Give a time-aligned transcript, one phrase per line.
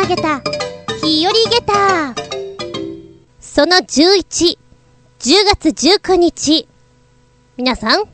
[0.00, 0.40] 曲げた、
[1.02, 2.14] 日和げた。
[3.38, 4.56] その11、
[5.18, 6.66] 10月19日。
[7.58, 8.04] 皆さん、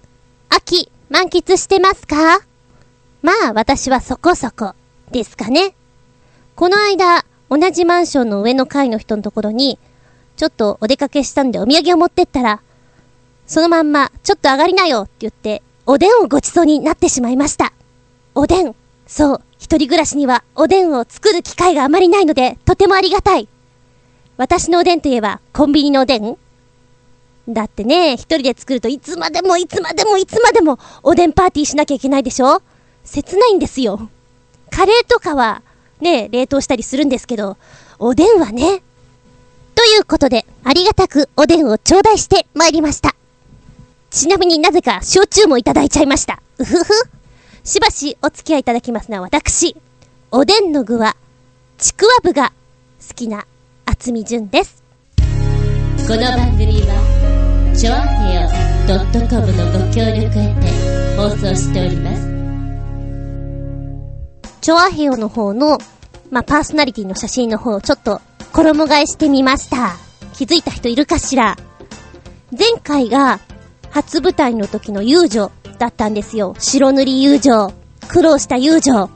[0.48, 2.40] 秋、満喫してますか？
[3.22, 4.74] まあ、私はそこそこ、
[5.12, 5.76] ですかね。
[6.56, 9.78] この間、同じマンションの上の階の人のところに、
[10.36, 12.62] ちょっとお出かけしたんでお土産を持ってったら、
[13.46, 17.72] そのまんま、ちょっと上がりなよって言って、おでんをごちそうになってしまいました。
[18.34, 18.74] おでん。
[19.06, 23.48] そう、一人暮らしにはおでんを作る機会があまりないので、とてもありがたい。
[24.36, 26.36] 私のおでんといえば、コンビニのおでん
[27.48, 32.60] だってね、一人で作るといつまでもいつまでもいつまでもおでんパーティーしなきゃいけないでしょ？
[33.04, 34.10] 切ないんですよ。
[34.70, 35.62] カレーとかは、
[36.00, 37.56] ね、冷凍したりするんですけど、
[38.00, 38.82] おでんはね。
[39.76, 43.14] ということで、ありがたくおでんを頂戴して参りました。
[44.10, 46.42] ちなみになぜか焼酎もいただいちゃいました。
[46.58, 47.15] うふふ。
[47.66, 49.74] しばしお付き合いいただきますのは私。
[50.30, 51.16] おでんの具は、
[51.78, 52.52] ちくわぶが
[53.08, 53.44] 好きな
[53.84, 54.84] 厚み純です。
[55.16, 58.48] この番組は、ちょあへよ
[59.28, 62.22] .com のご協力へて放送しております。
[64.60, 65.78] チョアヘヨの方の、
[66.30, 68.20] まあ、パーソナリティの写真の方をちょっと
[68.52, 69.96] 衣替えしてみました。
[70.34, 71.56] 気づいた人いるかしら？
[72.56, 73.40] 前回が
[73.90, 76.54] 初舞台の時の友情だったんですよ。
[76.58, 77.72] 白塗り友情。
[78.08, 79.10] 苦労した友情。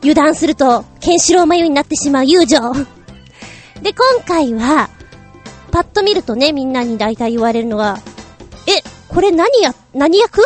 [0.00, 2.58] 油断すると、ケンシロウ眉になってしまう友情。
[3.82, 4.90] で、今回は、
[5.70, 7.98] パッと見るとね、みんなに大体言われるのが、
[8.66, 10.42] え、これ何や、何役？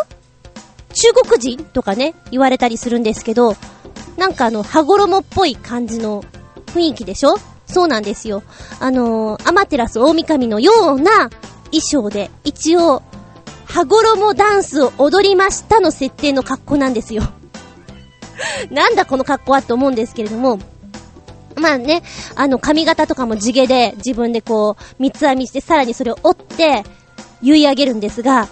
[0.94, 1.64] 中国人？
[1.64, 3.56] とかね、言われたりするんですけど、
[4.16, 6.22] なんかあの、羽衣っぽい感じの
[6.66, 7.36] 雰囲気でしょ？
[7.66, 8.42] そうなんですよ。
[8.78, 11.30] あのー、アマテラス大神のような
[11.70, 13.02] 衣装で、一応、
[13.76, 17.24] 羽衣ダンスを踊りましたの設定の格好なんですよ。
[18.70, 20.58] なんだこの格好はって思うんですけれども、
[21.56, 22.02] まあね、
[22.36, 26.84] あの髪型とかも地毛で自分でこう、三つ編みしてさらにそれを折って、
[27.42, 28.48] 結い上げるんですが、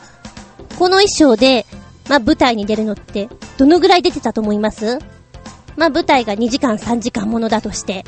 [0.79, 1.65] この衣装で、
[2.07, 4.99] まあ舞台に出るのって、どのぐらい出てたと思います？
[5.77, 8.05] まあ舞台が2時間3時間ものだとして、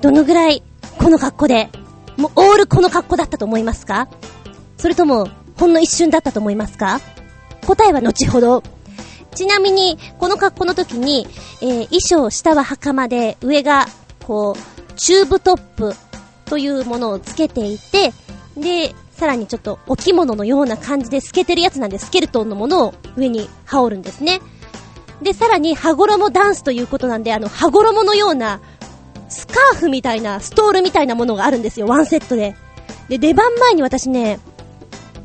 [0.00, 0.62] どのぐらい
[0.98, 1.68] この格好で、
[2.16, 4.06] もうオールこの格好だったと思いますか？
[4.76, 7.00] それとも、ほんの一瞬だったと思いますか？
[7.66, 8.62] 答えは後ほど。
[9.34, 11.26] ちなみに、この格好の時に、
[11.60, 13.86] えー、衣装、下は袴で、上が、
[14.26, 15.92] こう、チューブトップ
[16.44, 18.12] というものをつけていて、
[18.56, 24.40] で、さらにちょっとお着物のような感じで透けてるやつなんで、スケルトンのものを上に羽織るんですね。
[25.20, 28.60] で、さらに、羽衣ダンスということなんで、あの、羽衣のような、
[29.28, 32.54] スカーフみたいな、ストールみたいなものがあるんですよ、ワンセットで。
[33.08, 34.38] で、出番前に私ね、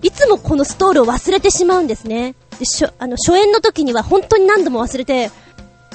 [0.02, 2.36] いつもこのストールを忘れてしまうんですね。
[2.58, 5.30] で、しょ、あの、初演の時には本当に何度も忘れて、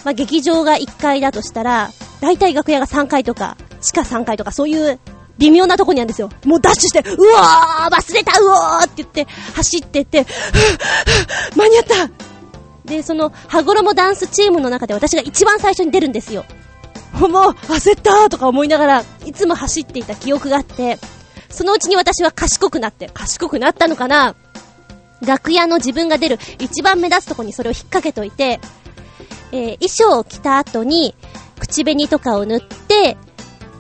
[0.05, 4.99] まあ、劇場が1階だとしたら、大体楽屋が3階とか、地下3階とか、そういう
[5.39, 6.31] 微妙なとこにあるんですよ。
[6.45, 10.27] もうダッシュして、うわー忘れたうおーって言って、走ってって、
[11.57, 12.11] 間に合った
[12.85, 16.45] で、その、羽衣ダンスチームの中で私が一番最初に出るんですよ。
[17.15, 17.31] もう、
[17.73, 20.99] 焦ったとか思いながら、いつも走っていた記憶があって、
[21.49, 24.35] そのうちに私は賢くなって、賢くなったのかな
[25.21, 28.61] 楽屋の自分が出る一番目立つとこにそれを引っ掛けといて、
[29.53, 31.15] えー、衣装を着た後に、
[31.59, 33.17] 口紅とかを塗って、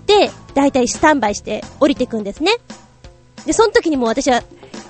[0.07, 2.53] で、だいたいスタンバイして降りてくんですね。
[3.47, 4.43] で、その時にもう私は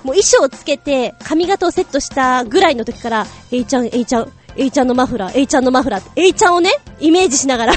[0.03, 6.69] もう衣装をつけて、髪型をセットしたぐらいの時から、A ちゃん、A ちゃん、A ちゃんのマフラー、A ちゃんのマフラーって、A ちゃんをね、
[6.99, 7.73] イメージしながら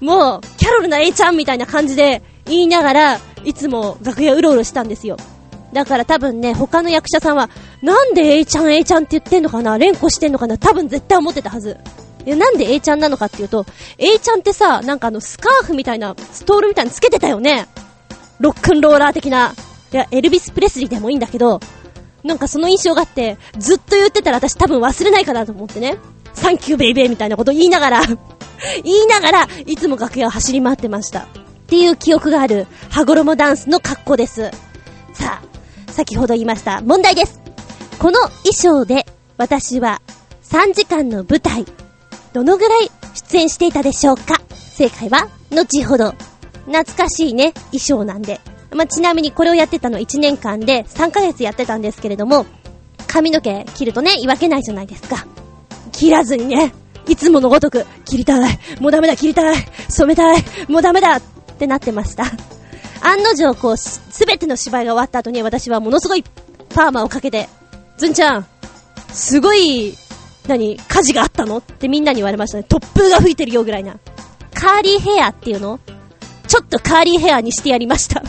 [0.00, 5.16] もう、キャロルな A ちゃんみたいな感じで言いながら、いつも楽屋うろうろしたんですよ。
[5.72, 7.48] だから多分ね、他の役者さんは、
[7.80, 9.78] なんで A ちゃん A ちゃんって言ってんのかな？
[9.78, 10.58] 連呼してんのかな？
[10.58, 11.78] 多分絶対思ってたはず。
[12.26, 13.64] いや、なんで A ちゃんなのかっていうと、
[13.98, 17.66] A ちゃんってさ、なんかあの、スカーフみたいな、ストールみたいなのつけてたよね。
[18.38, 19.54] ロックンローラー的な。
[19.92, 21.58] いや、エルビス・プレスリーでもいいんだけど、
[22.22, 25.98] なんかその印象があって、ずっと言ってたら私多分忘れないかなと思ってね。
[26.34, 28.02] サンキューベイベーみたいなこと言いながら
[28.84, 31.26] 言いながら、いつも楽屋を走り回ってました。
[31.72, 34.50] っていう記憶がある、羽衣ダンスの格好です。
[35.14, 37.40] さあ、先ほど言いました、問題です。
[37.98, 39.06] この衣装で、
[39.38, 40.02] 私は、
[40.42, 41.64] 3時間の舞台、
[42.34, 44.42] どのぐらい出演していたでしょうか？
[44.50, 46.14] 正解は、後ほど。
[46.66, 48.42] 懐かしいね、衣装なんで。
[48.72, 52.44] まあ、ちなみにこれをやってたの1年間で3ヶ月やってたんですけれども、
[53.06, 55.26] 髪の毛切るとね、言わけないじゃないですか。
[55.90, 56.74] 切らずにね、
[57.08, 59.56] いつものごとく、切りたい、もうダメだ、切りたい、
[59.88, 61.22] 染めたい、もうダメだっ
[61.62, 62.24] ってなってました。
[63.02, 66.24] 案の定、こう、すべての芝居が終わった後に私はものすごい
[66.74, 67.48] パーマをかけて、
[67.98, 68.46] ずんちゃん、
[69.12, 69.96] すごい、
[70.48, 71.58] 何、火事があったの？
[71.58, 72.66] ってみんなに言われましたね。
[72.68, 73.96] 突風が吹いてるよぐらいな
[74.52, 75.78] カーリーヘアっていうの？
[76.48, 78.24] ちょっとカーリーヘアにしてやりました。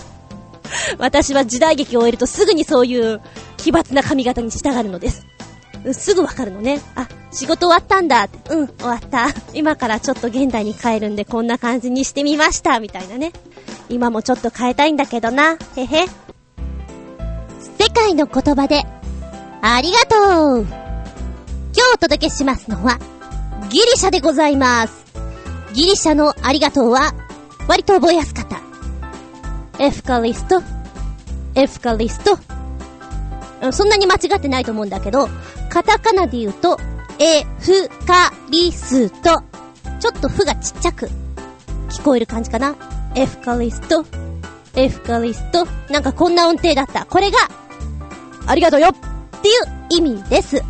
[1.00, 3.20] 私は時代劇を終えるとすぐにそういう
[3.58, 5.26] 奇抜な髪型に従うのです。
[5.92, 6.80] すぐわかるのね。
[6.96, 8.30] あ、仕事終わったんだ。
[8.50, 9.28] うん、終わった。
[9.54, 12.80] 今からちょっと現代に帰るんでこんな感じにしてみました。
[12.80, 13.34] みたいなね。
[13.90, 15.58] 今もちょっと変えたいんだけどな。
[15.76, 16.06] へへ。
[17.80, 18.84] 世界の言葉で、
[19.62, 23.00] ありがとう今日お届けしますのは、
[23.70, 25.04] ギリシャでございます。
[25.74, 27.14] ギリシャのありがとうは、
[27.68, 28.62] 割と覚えやすかった。
[29.84, 30.62] エフカリスト、
[31.56, 32.38] エフカリスト。
[33.72, 35.30] そんなに間違ってないと思うんだけど、
[35.70, 36.78] カタカナで言うと、
[37.20, 39.44] エフカリスト。
[40.00, 41.10] ちょっとフがちっちゃく
[41.90, 42.76] 聞こえる感じかな？
[43.16, 44.06] エフカリスト、
[44.76, 45.66] エフカリスト。
[45.90, 47.06] なんかこんな音程だった。
[47.06, 47.38] これが、
[48.48, 48.92] ありがとうよっ
[49.42, 49.56] ていう
[49.90, 50.58] 意味です。
[50.58, 50.64] さ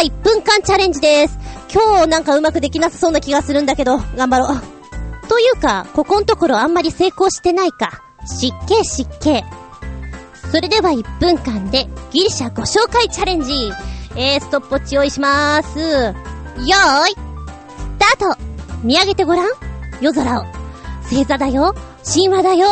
[0.00, 1.38] あ、1分間チャレンジです。
[1.72, 5.28] 今日なんかうまくできなさそうな気がするんだけど、頑張ろう。
[5.28, 8.02] というか、ここのところあんまり成功してないか。
[8.26, 9.44] 失敬失敬。
[10.50, 13.52] それでは1分間でギリシャご紹介チャレンジ。
[14.16, 15.78] えー、ストップウォッチ用意しまーす。
[15.78, 16.14] よーい、
[16.64, 17.16] ス
[17.98, 18.40] タート
[18.82, 19.50] 見上げてごらん
[20.00, 20.58] 夜空を。
[21.08, 21.74] 星座だよ
[22.04, 22.66] 神話だよ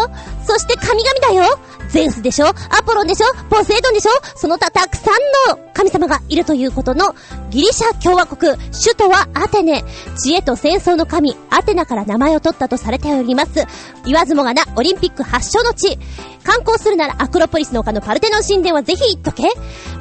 [0.47, 1.59] そして神々だよ
[1.89, 2.47] ゼウスでしょ？
[2.47, 2.53] ア
[2.85, 3.27] ポロンでしょ？
[3.49, 4.11] ポセイドンでしょ？
[4.35, 7.15] その他たくさんの神様がいるということの
[7.51, 9.85] ギリシャ共和国、首都はアテネ。
[10.19, 13.67] 知恵と戦争の神、アテナから名前を取ったとされております。
[14.05, 15.99] 言わずもがな、オリンピック発祥の地。
[16.43, 19.45] 観光するならアクロポリスの丘のパルテノン神殿はぜひ行っとけ。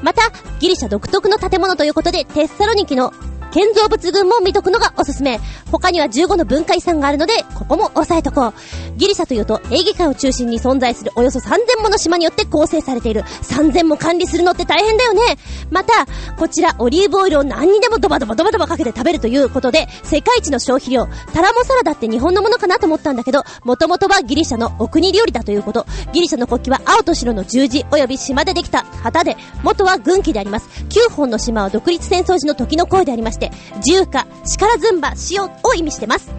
[0.04, 3.12] また、ギリシャ独特の建物ということで、テッサロニキの
[3.56, 5.40] 建造物群も見とくのがおすすめ。
[5.72, 8.54] 他には15の文化遺産があるので、ここも押さえとこう。
[8.98, 13.22] ギリシャというと、エーゲ海を中心に存在するおよそ3000もの島によって構成されている。
[13.22, 15.38] 3000も管理するのって大変だよね。
[15.70, 16.06] また、
[16.38, 21.08] こちらオリーブオイルを何にでもドバドバドバドバかけて食べるということで、世界一の消費量。
[21.34, 25.86] タラモサラダって日本のものかなと思ったんだけど、もともとはギリシャのお国料理だということ。
[26.12, 30.68] ギリシャの国旗は青と白の十字及び島でできた旗で、元は軍旗であります。
[30.90, 33.45] 9本の島は独立戦争時の時の声でありまして、
[33.84, 36.30] 重化、力ずんば、塩を意味してます。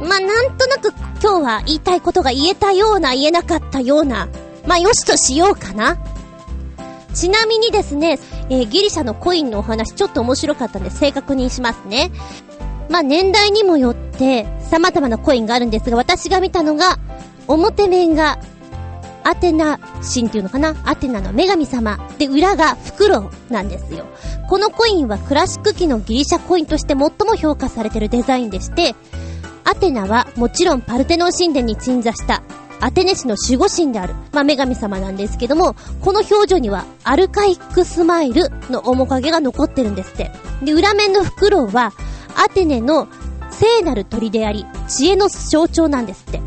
[0.00, 4.28] まあ、なんとなく今日は言いたいことが言えたような、言えなかったような、
[4.66, 5.98] まあ、よしとしようかな。
[7.14, 8.18] ちなみにですね、
[8.48, 12.10] えーギリシャのコインのお話ちょっと面白かったんで正確にしますね。
[12.88, 16.98] まあ、年代にもよって様々なコインがあるんですが、私が見たのが、
[17.48, 18.38] 表面が
[19.28, 20.74] アテナ神っていうのかな？
[20.84, 21.98] アテナの女神様。
[22.16, 24.06] で、裏がフクロウなんですよ。
[24.48, 28.94] このコインはクラシック期のギリシャコインとして最も評価されてるデザインでして、
[29.64, 32.42] アテナはもちろんパルテノン神殿に鎮座した
[32.80, 40.30] アテネ市の守護神である、まあ、女神様なんですけども、この表情にはアルカイックスマイルの面影が残ってるんですって。
[40.62, 41.92] で、裏面のフクロウは
[42.34, 43.08] アテネの
[43.50, 46.40] 聖なる鳥であり、知恵の象徴なんですって。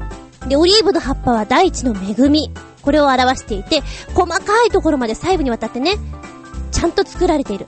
[0.48, 2.50] で、オリーブの葉っぱは大地の恵み。
[2.81, 3.81] これを表していて、
[4.13, 5.95] 細かいところまで細部にわたってね、
[6.72, 7.66] ちゃんと作られている。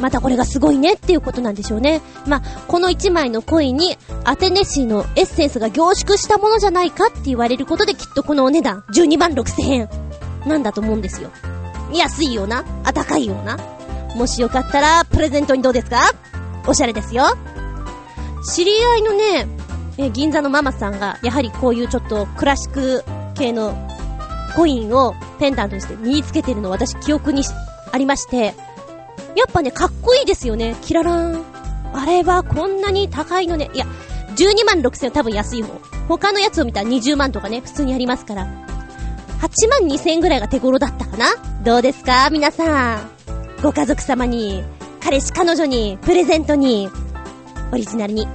[0.00, 2.02] またこれがすごいねっていうことなんでしょうね。
[2.26, 9.88] まあ、この1枚のコイにアテネ市のエッセンスが凝縮したものじゃないかって言われることできっとこのお値段、12万6千円
[10.46, 11.30] なんだと思うんですよ。
[11.94, 13.56] 安いような、あ、高いような？
[14.16, 16.10] もしよかったら、プレゼントにどうですか？
[16.66, 17.24] おしゃれですよ。
[18.52, 19.46] 知り合いのね、
[19.96, 23.04] え銀座のママさんが、やはりこういうちょっとクラシック
[23.36, 23.74] 系の
[24.54, 27.50] コインをペンダントにして身につけてるの私記憶にし
[27.92, 28.54] ありまして、
[29.36, 30.76] やっぱね、かっこいいですよね。
[30.82, 31.44] キララーン。
[31.92, 33.70] あれはこんなに高いのね。
[33.72, 33.86] いや、
[34.36, 35.80] 12万6千は多分安い方。
[36.08, 38.46] 他のやつを見たら20万とかね、普通にありますから。
[39.40, 41.26] 8万2千円ぐらいが手頃だったかな
[41.62, 42.30] どうですか？
[42.30, 43.10] 皆さん。
[43.62, 44.64] ご家族様に、
[45.02, 46.88] 彼氏彼女に、プレゼントに、
[47.72, 48.26] オリジナルに。
[48.26, 48.32] ね。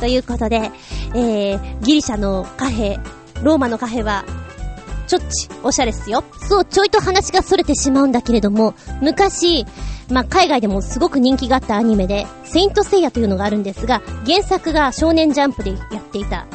[0.00, 0.70] ということで、
[1.14, 3.00] えー、ギリシャのカフェ、
[3.42, 4.24] ローマのカフェは、
[5.06, 6.24] ちょっち、おしゃれっすよ。
[6.48, 9.66] そう、ちょいと話が逸れてしまうんだけれども、昔、
[10.10, 16.46] まあ、海外でもすごく人気があったアニメで、セイントセイヤというのがあるんですが、原作が少年ジャンプでやっていた、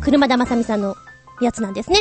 [0.00, 0.96] 車田正美さんの
[1.40, 2.00] やつなんですね。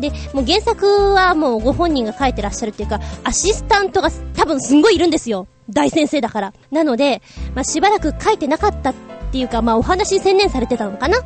[0.00, 5.46] で、もう原作はもうご本人が書いてらっしゃるっていうか、アシスタントが多分すんごいいるんですよ。
[5.70, 6.52] 大先生だから。
[6.70, 7.22] なので、
[7.54, 8.94] まあ、しばらく書いてなかったっ
[9.32, 11.18] ていうか、まあ、お話に専念されてたのかな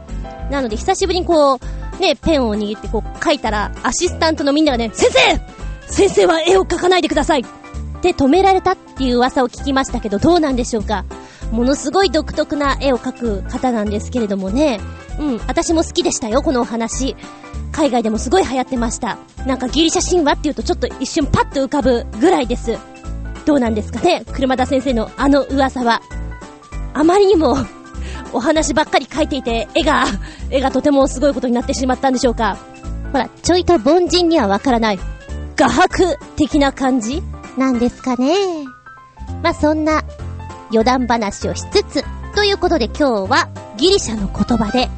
[0.51, 1.59] なので、久しぶりにこう、
[2.01, 5.41] ね、ペンを握ってこう書いたら、アシスタントのみんながね、先生
[5.89, 7.45] 先生は絵を描かないでくださいっ
[8.03, 11.05] て止められたっていう噂を聞きましたけど、どうなんでしょうか？
[11.53, 14.81] ものすごい独特な絵を描く方なんですけれどもね。
[15.19, 17.17] うん、私も好きでしたよ、このお話。
[17.73, 19.19] 海外でもすごい流行ってました。
[19.47, 22.77] なんかギリシャ神話っていうとちょっと一瞬パッと浮かぶぐらいです。
[23.45, 24.25] どうなんですかね？
[24.33, 26.03] 車田先生のあの噂は。
[26.95, 27.57] あまりにも
[28.33, 30.05] お話ばっかり書いていて、絵が、
[30.51, 32.57] 絵がとてもすごいことになってしまったんでしょうか。
[33.13, 34.99] ほら、ちょいと凡人にはわからない、
[35.57, 37.23] 画伯的な感じ？
[37.57, 38.35] なんですかね。
[39.43, 40.03] まあ、そんな
[40.71, 42.05] 余談話をしつつ、
[42.35, 44.91] ということで今日はギリシャの言葉で、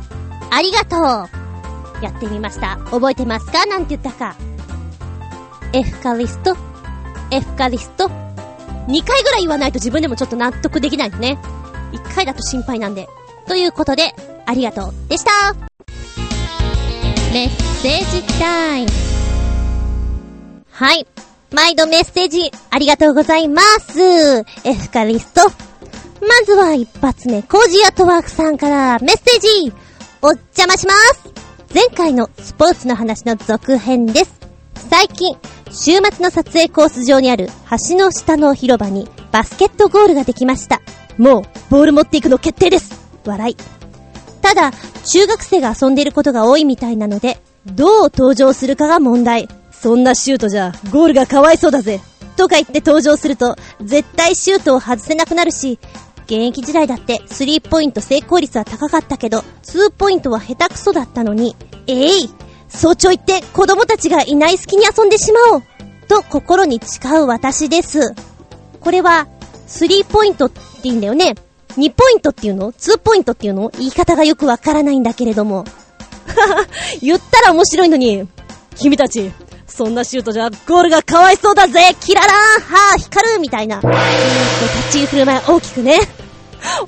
[0.51, 2.79] ありがとうやってみました。
[2.91, 3.67] 覚えてますか？
[3.67, 4.37] なんて言ったか。
[5.73, 6.57] エフカリスト、
[7.31, 8.09] エフカリスト
[8.89, 11.39] ？2回ぐらい言わないと自分でもちょっと納得できないのね。
[11.93, 13.09] 1回だと心配なんで。
[13.47, 14.15] ということで、
[14.47, 15.55] ありがとうでした
[17.33, 17.49] メッ
[17.81, 18.89] セージタイム。
[20.71, 21.07] はい。
[21.51, 24.01] 毎度メッセージ、ありがとうございます。
[24.65, 25.43] エフカリスト。
[26.21, 29.73] まずは一発目、コージアトワークさんからメッセージ
[30.21, 31.33] お邪魔します
[31.73, 34.39] 前回のスポーツの話の続編です。
[34.91, 35.37] 最近、
[35.71, 37.49] 週末の撮影コース上にある
[37.89, 40.81] 橋の下の広場にバスケットゴールができました。
[41.19, 43.57] もう、ボール持っていくの決定です笑い。
[44.41, 44.73] ただ、
[45.05, 49.49] 中学生が遊んでいることが多いみたいなので、どう登場するかが問題。
[49.71, 52.01] そんなシュートじゃ、ゴールがかわいそうだぜ。
[52.37, 55.79] とか言って登場すると、絶対シュートを外せなくなるし、
[56.25, 61.57] 現役時代だってスリーポイント成功率は高かったけど、ツーポイントは下手くそだったのに、
[61.87, 62.31] えい
[62.69, 65.63] 早朝行って子供たちがいない隙に遊んでしまおう
[66.09, 68.15] と心に誓う私です。
[68.81, 69.27] これは、
[69.67, 71.35] スリーポイントって言うんだよね。
[71.77, 73.71] 2ポイントっていうの ?2 ポイントっていうの？
[73.77, 75.65] 言い方がよくわからないんだけれども。
[77.03, 78.27] 言ったら面白いのに、
[78.77, 79.31] 君たち、
[79.67, 83.81] そんなシュートじゃゴールがかわいそうだぜキララーはぁ光るみたいな。
[83.81, 85.99] 立ち振る舞い大きくね。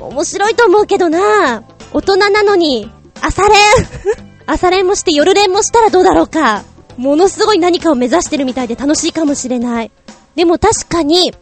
[0.00, 6.64] 面白いと思うけどな大人なのに、朝練朝練もして夜練もしたらどうだろうか。
[6.97, 9.92] ものすごい何かを目指してるみたいで楽しいかもしれない。
[10.35, 11.33] でも確かに、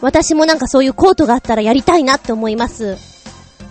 [0.00, 2.96] 私もなんかそういうコートがあったらやりたいなって思います。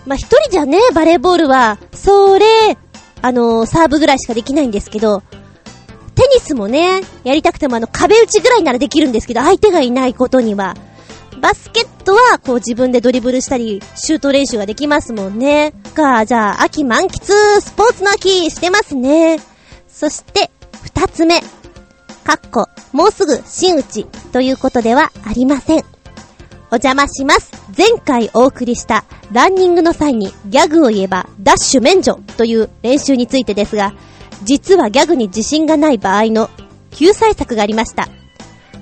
[0.05, 2.77] まあ、一人じゃね、バレーボールは、それ、
[3.23, 5.23] あのー、サーブぐらいしかできないんですけど、
[6.13, 10.75] テニスもね、やりたくてもあの壁打ちぐらいならできるんですけど、相手がいないことには、
[11.41, 15.73] バスケトは、こう自分でドリブルしたり、シュート練習ができますもんね。
[15.93, 19.39] か、じゃあ、秋満喫、スポーツの秋、してますね。
[19.87, 20.51] そして、
[20.83, 21.41] 二つ目。
[22.23, 25.93] かっこ、もうすぐ真打ち、ということではありません。
[26.71, 27.51] お邪魔します。
[27.77, 33.93] 前回お送りしたランニングの際にギャグを言えばダッシュ免除という練習についてですが、
[34.43, 36.49] 実はギャグに自信がない場合の
[36.91, 38.07] 救済策がありました。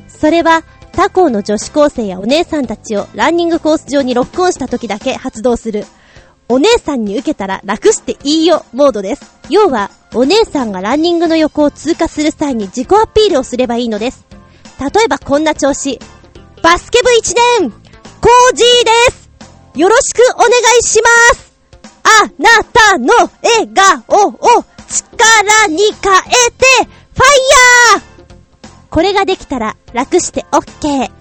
[0.08, 5.86] それは他校の女子高生やお姉さんたちをランニングコース上にロックオンした時だけ発動する。
[6.50, 9.40] お姉さんに受けたら楽していいよモードです。
[9.50, 14.26] 要は、お姉さんがランニングの横を通過する際に自己アピールをすればいいのです。
[14.80, 15.98] 例えばこんな調子。
[16.62, 19.30] バスケ部1年コージーです
[19.76, 21.52] よろしくお願いします
[22.04, 23.68] あなたの笑
[24.08, 28.11] 顔を力に変えて、ファイヤー
[28.92, 31.12] これができたら楽してオッケー。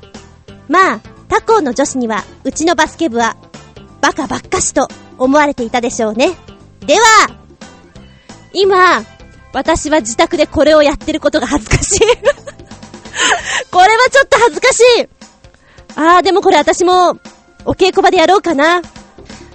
[0.69, 3.37] まあ、他校の女子には、うちのバスケ部は、
[4.01, 6.33] バカばっかしと思われていたでしょうね。
[6.81, 7.01] では、
[8.53, 9.05] 今、
[9.53, 12.01] 私は自宅でこれをやってることが恥ずかしい
[13.71, 15.09] これはちょっと恥ずかしい
[15.95, 17.19] あー、でもこれ私も、
[17.65, 18.83] お稽古場でやろうかな。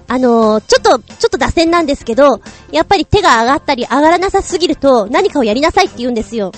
[0.08, 2.40] あのー、ちょっと、ちょっと打線なんですけど、
[2.72, 6.54] やっぱり手が上がったり上がらなさすぎると、何かをやりなさいって言うんですよ。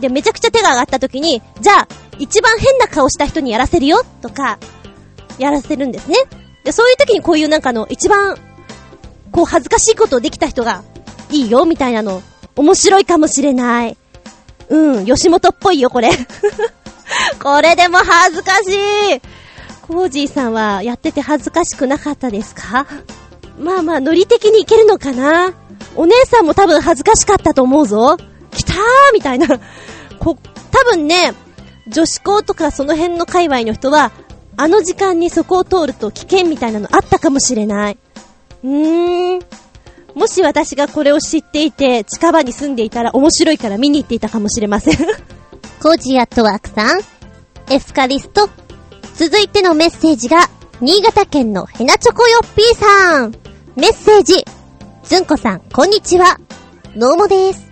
[0.00, 1.88] で、めちゃくちゃ手が上がった時に、じゃあ、
[2.18, 4.58] 一番変な顔した人にやらせるよとか、
[5.38, 6.16] やらせるんですね。
[6.64, 8.36] で、そういう時にこういうなんかの、一番、
[9.32, 10.82] こう恥ずかしいことをできた人が、
[11.30, 12.22] いいよ、みたいなの、
[12.56, 13.96] 面白いかもしれない。
[14.68, 16.10] うん、吉本っぽいよ、これ。
[17.42, 18.68] これでも恥ずかし
[19.16, 19.20] い。
[19.82, 22.86] コージーさんはやってて恥ずかしくなかったですか？
[23.58, 25.52] まあまあ、ノリ的にいけるのかな
[25.96, 28.16] お姉さんも多分恥ずかしかったと思うぞ。
[28.52, 28.76] 来たー
[29.12, 29.46] みたいな。
[30.20, 30.36] こ、
[30.70, 31.32] 多分ね、
[31.88, 34.12] 女子校とかその辺の界隈の人は、
[34.56, 37.98] あの時間にそこを通ると危険みたいなのあったかもしれない。
[38.62, 39.40] うーん。
[40.14, 44.96] もし私がこれを知っていて、近場に住んでいたら面白いから見に行っていたかもしれません
[45.82, 47.00] コージアットワークさん、
[47.70, 48.50] エスカリスト。
[49.14, 50.50] 続いてのメッセージが、
[50.80, 53.32] 新潟県のヘナチョコヨッピーさん。
[53.76, 54.44] メッセージ。
[55.04, 56.38] ずんこさん、こんにちは。
[56.96, 57.69] ノーモです。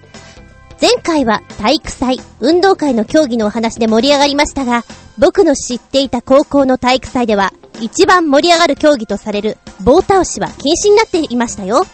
[0.80, 4.85] 前回は体育祭、運動会の競技のお話で盛り上がりましたが、
[5.18, 11.85] 僕の知っていた高校の体育祭では、一番盛り上がる競技とされる棒倒しは禁止になっていましたよ。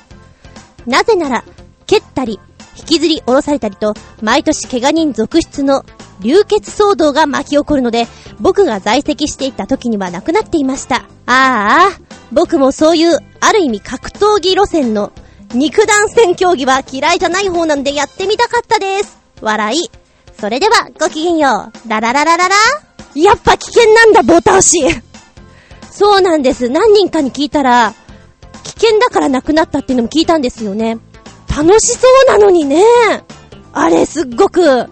[0.86, 1.44] なぜなら、
[1.86, 2.38] 蹴ったり、
[2.76, 5.86] 引きずり下ろされたりと、毎年怪我人続出の
[6.20, 8.06] 流血騒動が巻き起こるので、
[8.38, 11.06] 僕が在籍していた時にはなくなっていました。
[11.24, 11.90] ああ、
[12.32, 15.10] 僕もそういう、ある意味格闘技路線の
[15.54, 19.18] 肉弾戦競技は嫌いじゃない方なんでやってみたかったです。
[19.40, 19.90] 笑い。
[20.40, 21.88] それでは、ごきげんよう。
[21.88, 22.54] ララララララ
[23.14, 24.80] やっぱ危険なんだ、棒倒し。
[25.90, 26.68] そうなんです。
[26.68, 27.94] 何人かに聞いたら、
[28.64, 30.98] 危険だから亡くなったっていうのも聞いたんですよね。
[31.48, 32.82] 楽しそうなのにね。
[33.72, 34.88] あれ、すっごく。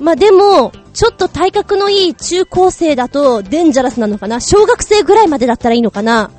[0.00, 4.40] まあ、でも、ちょっと体格のいい中高生だとデンジャラスなのかな？
[4.40, 6.30] 小学生ぐらいまでだったらいいのかな？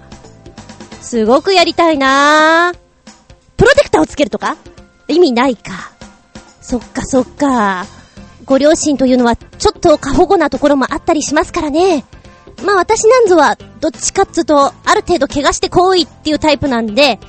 [1.01, 2.84] すごくやりたいなぁ。
[3.57, 4.57] プロテクターをつけるとか？
[5.07, 5.91] 意味ないか。
[6.61, 7.85] そっかそっか。
[8.45, 12.05] ご両親というのはちょっと過保護なところもあったりしますからね。
[12.63, 17.19] まあ私なんぞはどっちかっつうとある程度怪我してこいっていうタイプなんで、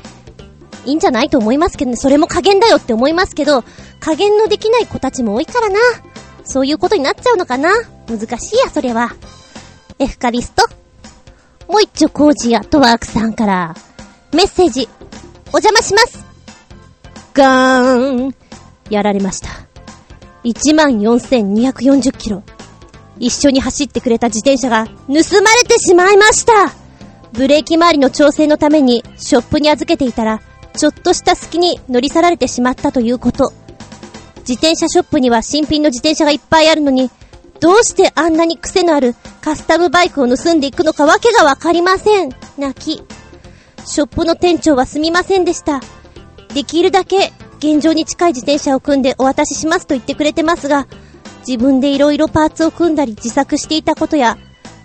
[0.85, 1.97] いいんじゃないと思いますけどね。
[1.97, 3.65] それも加減だよって思いますけど、
[4.01, 5.79] 加減のできない子たちも多いからな。
[6.45, 7.71] そういうことになっちゃうのかな
[8.09, 9.15] 難しいや、それは。
[9.99, 10.69] エフカリスト
[11.67, 13.75] もう一丁コージアトワークさんから、
[14.33, 14.89] メッセージ、
[15.53, 16.25] お邪魔します
[17.35, 18.35] ガーン
[18.91, 19.49] やられました。
[20.45, 22.43] 14,240キロ。
[23.19, 25.23] 一緒に走ってくれた自転車が盗まれ
[25.67, 26.75] てしまいました
[27.33, 30.41] ブレーキ周りの調整のためにショップに預けていたら、
[30.77, 33.53] ちょっとした隙に乗り去られてしまったということ。
[34.41, 37.11] 自転車ショップには新品の自転車がいっぱいあるのに、
[37.61, 42.31] どうしてあんなに癖のあるカスタムバイクを盗んでいくのかわけがわかりません。
[42.57, 43.03] 泣き。
[43.87, 45.81] ショップの店長はすみませんでした。
[46.55, 50.87] できるだけ現状に近い自転車を組んでお渡ししますと言ってくれてますが、
[51.47, 54.37] 自分で色々パーツを組んだり自作していたことや、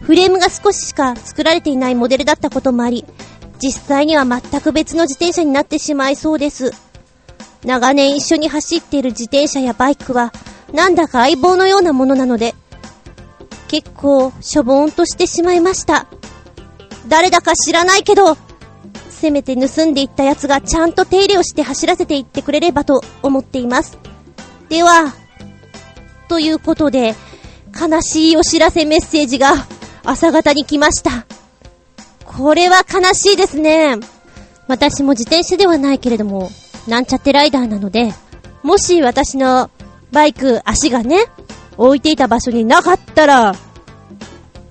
[0.01, 3.05] フレームが少ししか作られていないモデルだったこともあり、
[3.60, 6.72] 実際には全く別の自転車になってしまいそうです。
[7.63, 10.31] 長年一緒に走っている自転車やバイクは、
[10.74, 12.55] なんだか相棒のようなものなので、
[13.67, 16.08] 結構、しょぼーんとしてしまいました。
[17.08, 18.37] 誰だか知らないけど、
[19.22, 23.98] せめて盗んでいったやつがちゃんと手入れをして走らせていってくれればと思っています。
[24.68, 25.14] では、
[26.27, 27.14] ということで、
[27.79, 29.53] 悲しいお知らせメッセージが
[30.03, 31.25] 朝方に来ました。
[32.25, 33.98] これは悲しいですね。
[34.68, 36.50] 私も自転車ではないけれども、
[36.88, 38.14] なんちゃってライダーなので、
[38.64, 39.70] もし私の
[40.12, 41.25] バイク、足がね、
[41.77, 43.55] 置いていた場所になかったら、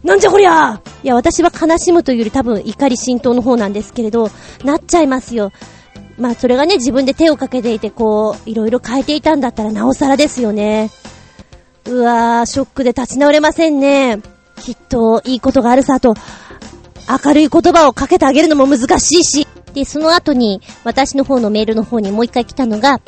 [0.03, 4.31] なんじゃこりゃいや、私は悲しむというより多分怒り浸透の方なんですけれど、
[4.65, 5.53] なっちゃいますよ。
[6.19, 10.91] まあ、それがね、自分で手をかけていて、こう、いろいろ変えていたんだったらなおさらですよね。
[11.87, 14.21] うわー、ショックで立ち直れませんね。
[14.57, 16.15] きっと、いいことがあるさと、
[17.25, 19.49] 明るい言葉をかけてあげるのも難しいし。
[19.73, 23.01] で、その後に、私の方のメールの方にもう一回来たのが、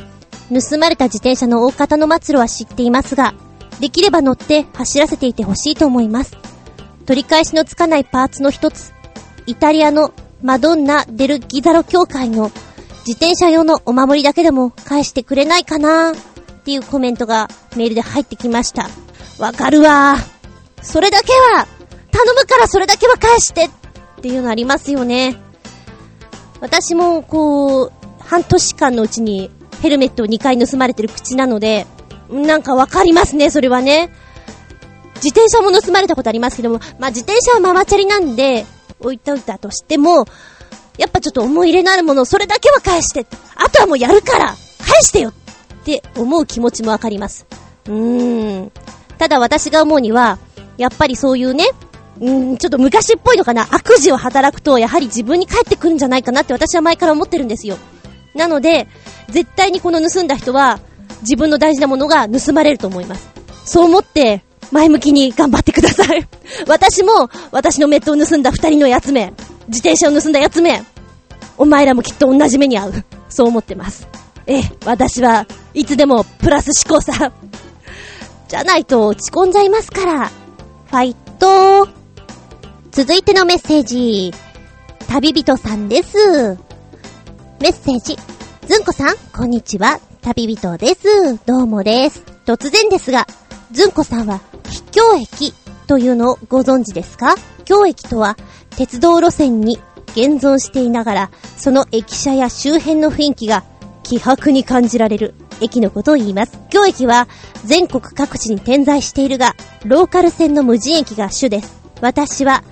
[0.49, 3.35] 盗まれた自転車の大方の末路は知っていますが、
[3.81, 6.37] できれば乗って走らせていてほしいと思います。
[7.07, 8.93] 取り返しのつかないパーツの一つ、
[9.47, 10.13] イタリアの
[10.43, 12.51] マドンナ・デル・ギザロ協会の
[13.07, 16.15] 自転車用のお守りだけでも返してくれないかなっ
[16.65, 18.89] ていうコメントがメールで入ってきました。
[19.39, 20.17] わかるわ
[20.83, 21.67] それだけは
[22.13, 23.71] 頼むからそれだけは返してっ
[24.21, 25.37] ていうのありますよね。
[26.61, 31.87] 私もこう、半年間のうちにヘルメットを2回盗まれてる口なので、
[32.31, 34.11] なんかわかりますね、それはね。
[35.23, 38.67] 自転車も盗まれたことありますけども、まあ、自転車はママチャリなんで、
[39.01, 40.27] 置いといたとしても、
[40.99, 44.57] やっぱちょっと思い入れのあるもの、それだけは返して、あとはもうやるから返
[45.03, 45.33] してよっ
[45.85, 47.47] て思う気持ちもわかります。
[47.87, 48.73] うーん。
[49.19, 50.39] ただ私が思うには、
[50.77, 51.67] やっぱりそういうね、
[52.21, 57.79] うーん、ちょっと昔っぽいのかな、悪事を働くと、やはり自分に返ってくるんじゃないかなって私は前から思ってるんですよ。
[58.35, 58.89] なので、
[59.29, 60.81] 絶対にこの盗んだ人は、
[61.23, 63.29] 自分の大事なものが盗まれると思います。
[63.65, 66.27] そう思って、前向きに頑張ってください。
[66.67, 69.33] 私も、私のメットを盗んだ二人のやつめ、
[69.69, 70.83] 自転車を盗んだやつめ、
[71.59, 73.05] お前らもきっと同じ目に遭う。
[73.29, 74.09] そう思ってます。
[74.47, 77.33] ええ、私はいつでもプラス思考さ。
[78.49, 80.31] じゃないと落ち込んじゃいますから。
[80.87, 81.89] ファイト
[82.91, 84.35] 続いてのメッセージ。
[85.09, 86.57] 旅人さんです。
[87.61, 88.19] メッセージ。
[88.67, 90.01] ずんこさん、こんにちは。
[90.23, 91.39] 旅人です。
[91.47, 92.23] どうもです。
[92.47, 93.27] 突然ですが、
[93.71, 94.41] ずんこさんは
[94.73, 95.53] 秘境駅
[95.87, 97.35] というのをご存知ですか？
[97.67, 98.39] 京駅とは、
[98.71, 103.65] 鉄道路線に現存していながら、その駅舎や周辺の雰囲気が
[104.03, 106.59] 気迫に感じられる駅のことを言います。
[106.71, 107.29] 京駅は
[107.65, 109.55] 全国各地に点在しているが、
[109.85, 111.83] ローカル線の無人駅が主です。
[112.01, 112.65] 私は、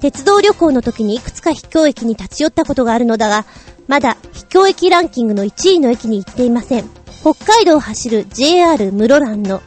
[0.00, 3.46] 鉄道旅行の時にいくつか秘境駅に立ち寄ったことがあるのだが、
[3.86, 6.84] まだ秘境駅ランキングの1位の駅に行っていません。
[7.20, 9.62] 北海道を走る JR 室蘭の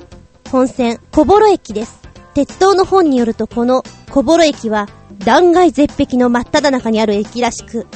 [0.48, 2.00] 本線小幌駅です。
[2.34, 4.88] 鉄道の本によるとこの小幌駅は
[5.20, 7.88] 断崖絶壁の真っ只中にある駅らしく、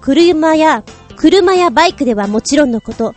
[0.00, 0.84] 車や、
[1.16, 3.14] 車やバイクではもちろんのこと、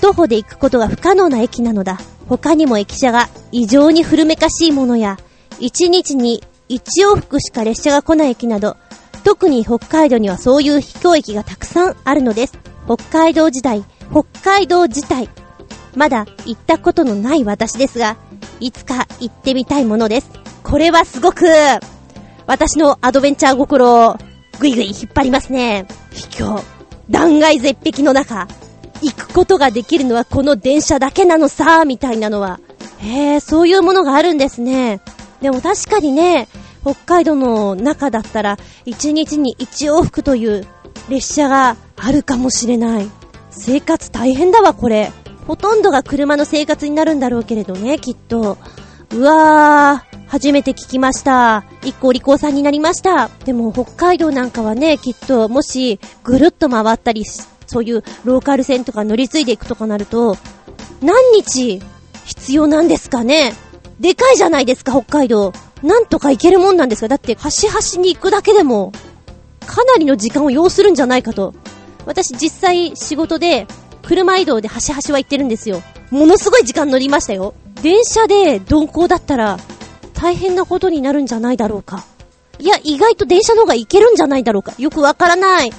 [0.00, 1.98] 徒歩で行くことが不可能な駅なのだ。
[2.28, 5.18] 他にも駅舎が異常に古めかしいものや、
[5.60, 6.80] 1日に1
[7.12, 8.76] 往復しか列車が来ない駅など、
[9.22, 12.58] 特に北海道にはそういう秘境駅がたくさんあるのです。
[12.86, 15.28] 北海道時代、北海道自体、
[15.94, 18.16] まだ行ったことのない私ですが、
[18.60, 20.30] いつか行ってみたいものです。
[20.62, 21.46] これはすごく、
[22.46, 24.16] 私のアドベンチャー心を
[24.58, 25.86] ぐいぐい引っ張りますね。
[26.12, 26.62] 秘境、
[27.10, 28.46] 断崖絶壁の中、
[29.02, 32.60] 行くことができるのはこの電車だけなのさ、みたいなのは。
[32.98, 35.00] へえ、そういうものがあるんですね。
[35.40, 36.48] でも確かにね、
[36.82, 40.66] 北海道の中だったら、1日に1往復という
[41.08, 43.10] 列車があるかもしれない。
[43.50, 45.12] 生活大変だわ、これ。
[45.46, 48.58] ほとんどが車の生活になるんだろうけれどね、きっと。
[49.10, 51.64] うわー、初めて聞きました。
[51.82, 53.28] 一個お利口さんになりました。
[53.44, 60.36] でも北海道なんかはね、きっと、もし、ぐるっと回ったりそういうローカル線とか乗り継いでいくとかなると、
[61.02, 61.82] 何日
[62.24, 63.52] 必要なんですかね？
[64.00, 65.52] でかいじゃないですか、北海道。
[65.82, 67.08] なんとか行けるもんなんですか？
[67.08, 68.92] だって、端々に行くだけでも、
[69.66, 71.52] かなりの時間を要するんじゃないかと。
[72.06, 73.66] 私実際仕事で、
[74.02, 75.82] 車移動で端々は行ってるんですよ。
[76.10, 77.54] ものすごい時間乗りましたよ。
[77.82, 79.58] 電車で鈍行だったら、
[80.14, 82.04] 大変なことになるんじゃないだろうか。
[82.58, 84.72] いや、意外と電車の方が行けるんじゃないだろうか。
[84.78, 85.72] よくわからない。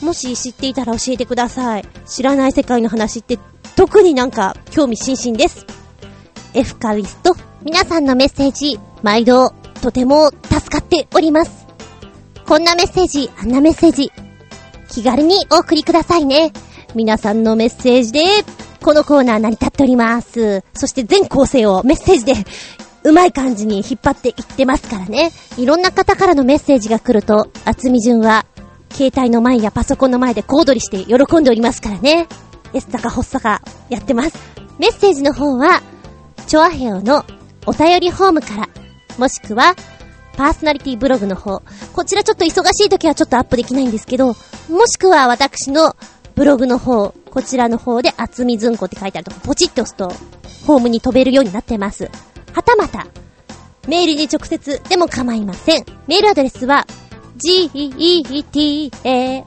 [0.00, 1.84] もし知っていたら教えてください。
[2.06, 3.38] 知らない世界の話って
[3.74, 5.66] 特になんか興味津々です。
[6.52, 11.66] エフカリスト、皆さんのメッセージ、毎度とても助かっております。
[12.46, 14.12] こんなメッセージ、あんなメッセージ、
[14.88, 16.52] 気軽にお送りくださいね。
[16.94, 18.24] 皆さんのメッセージで、
[18.82, 20.62] このコーナー成り立っております。
[20.74, 22.34] そして全構成をメッセージで、
[23.02, 25.32] うまい感じに引っ張っていってますからね。
[25.56, 28.46] いろんな方からのメッセージが来ると、厚み順は
[28.92, 32.28] 携帯の前やパソコンの前で小躍りして喜んでおりますからね。
[32.72, 34.38] S 坂ホッサカやってます。
[34.78, 35.82] メッセージの方は、
[36.46, 37.24] チョアヘオの
[37.66, 38.68] お便りホームから、
[39.18, 39.74] もしくは、
[40.36, 41.62] パーソナリティブログの方。
[41.92, 44.28] こちらちょっと忙しい時はちょっとアップできないんですけど、
[44.68, 45.96] もしくは私の
[46.34, 50.12] ブログの方、こちらの方で厚みずんこって書いてあるとこポチッと押すと、
[50.66, 52.10] ホームに飛べるようになってます。
[52.52, 53.06] はたまた、
[53.86, 55.84] メールに直接でも構いません。
[56.06, 56.86] メールアドレスは、
[57.36, 58.90] geta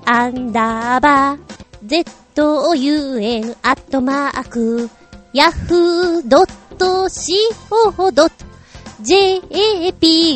[0.06, 4.90] アンダーバー zoun アットマーク
[5.34, 6.40] yahoo.co.jp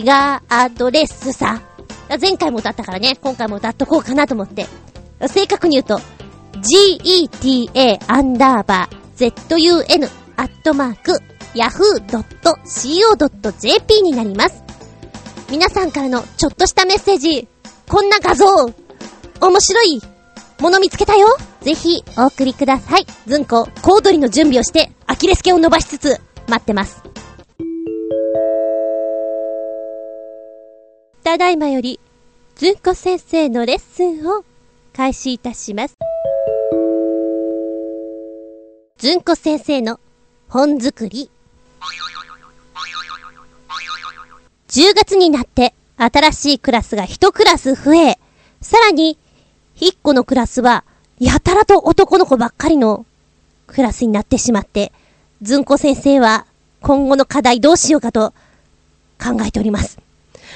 [0.03, 1.61] がアドレスさ。
[2.19, 4.65] 前回も歌ったからね、今回も歌っとこうかなと思って。
[5.27, 6.01] 正確に言うと、
[6.61, 11.19] geta アンダーバー zun アットマーク
[11.53, 12.21] yahoo.co.jp
[14.01, 14.63] になります。
[15.49, 17.47] 皆さんからのちょっとしたメッセージ、
[17.89, 20.01] こんな画像、面白い
[20.59, 21.27] もの見つけたよ
[21.61, 23.05] ぜひお送りください。
[23.27, 27.03] ずんこ、コードリの準備をして、アキレス腱を伸ばしつつ、待ってます。
[31.23, 31.99] ただいまより、
[32.55, 34.43] ずんこ先生のレッスンを
[34.93, 35.95] 開始いたします。
[39.01, 39.99] ずんこ先生の
[40.47, 41.31] 本作り。
[44.67, 48.19] 10月になって新しいクラスが1クラス増え、
[48.61, 49.17] さらに
[49.77, 50.83] 1個のクラスは
[51.19, 53.07] やたらと男の子ばっかりの
[53.65, 54.91] クラスになってしまって、
[55.41, 56.45] ずんこ先生は
[56.81, 58.35] 今後の課題どうしようかと
[59.19, 59.97] 考えております。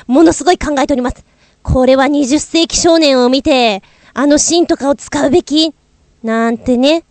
[0.06, 1.26] ものすごい考えております。
[1.64, 3.82] これは20世紀少年を見て、
[4.14, 5.74] あのシーンとかを使うべき？
[6.22, 7.06] なんてね。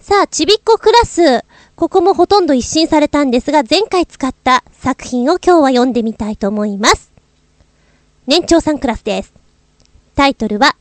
[0.00, 1.44] さあ、ちびっこクラス、
[1.76, 7.12] ここもほとんど一新されたんですが、前回使った作品を今日は読んでみたいと思います。
[8.26, 9.34] 年長さんクラスです。
[10.14, 10.74] タイトルは、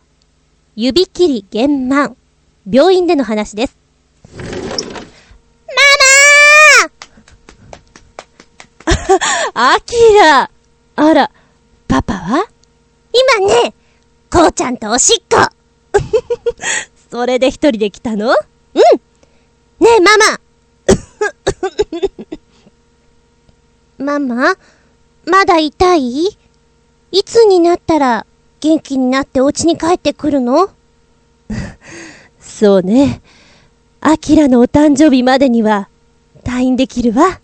[0.77, 2.15] 指切り玄満。
[2.69, 3.77] 病院での話です。
[4.38, 4.43] マ
[8.93, 10.49] マーアキラ
[10.95, 11.29] あら、
[11.89, 12.47] パパは？
[13.38, 13.73] 今ね、
[14.32, 15.45] こうちゃんとおしっこ
[17.12, 18.29] それで一人で来たの？
[18.29, 18.36] うん
[19.80, 20.39] ねえ、ママ
[24.20, 24.56] ママ
[25.26, 26.26] まだ痛い？
[27.12, 28.26] いつになったら
[28.60, 30.70] 元気になってお家に帰ってくるの？
[32.39, 33.22] そうね。
[34.02, 35.89] アキラのお誕生日までには
[36.44, 37.24] 退院できるわ。
[37.26, 37.42] ほんと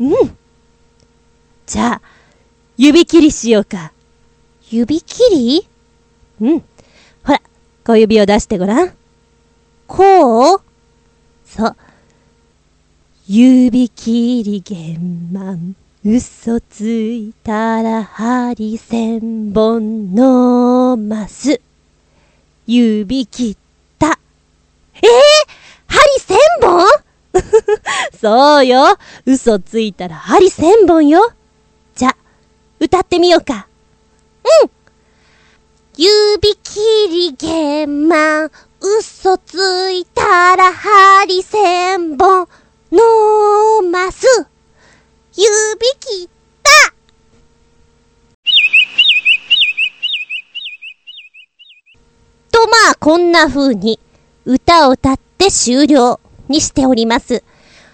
[0.00, 0.38] うん。
[1.66, 2.02] じゃあ、
[2.76, 3.92] 指切りしようか。
[4.70, 5.68] 指切り？
[6.40, 6.60] うん。
[7.24, 7.40] ほら、
[7.84, 8.92] 小指を出してごらん。
[9.94, 10.60] こう
[11.44, 11.76] そう。
[13.26, 15.76] 指切り玄満。
[16.02, 21.60] 嘘ついたら針千本のます。
[22.66, 23.56] 指切っ
[23.98, 24.18] た。
[24.94, 25.02] えー、
[25.86, 26.86] 針千本？
[28.18, 28.96] そうよ。
[29.26, 31.32] 嘘ついたら針千本よ。
[31.94, 32.16] じゃ、
[32.80, 33.68] 歌ってみようか。
[34.62, 34.70] うん
[35.94, 38.50] 指切り玄満、
[38.84, 42.48] 嘘ついたら針千本
[42.90, 44.26] のます。
[45.36, 45.48] 指
[46.00, 46.28] 切っ
[46.64, 46.92] た
[52.50, 54.00] とまあ、こんな風に、
[54.44, 56.18] 歌を歌って終了
[56.48, 57.44] にしております。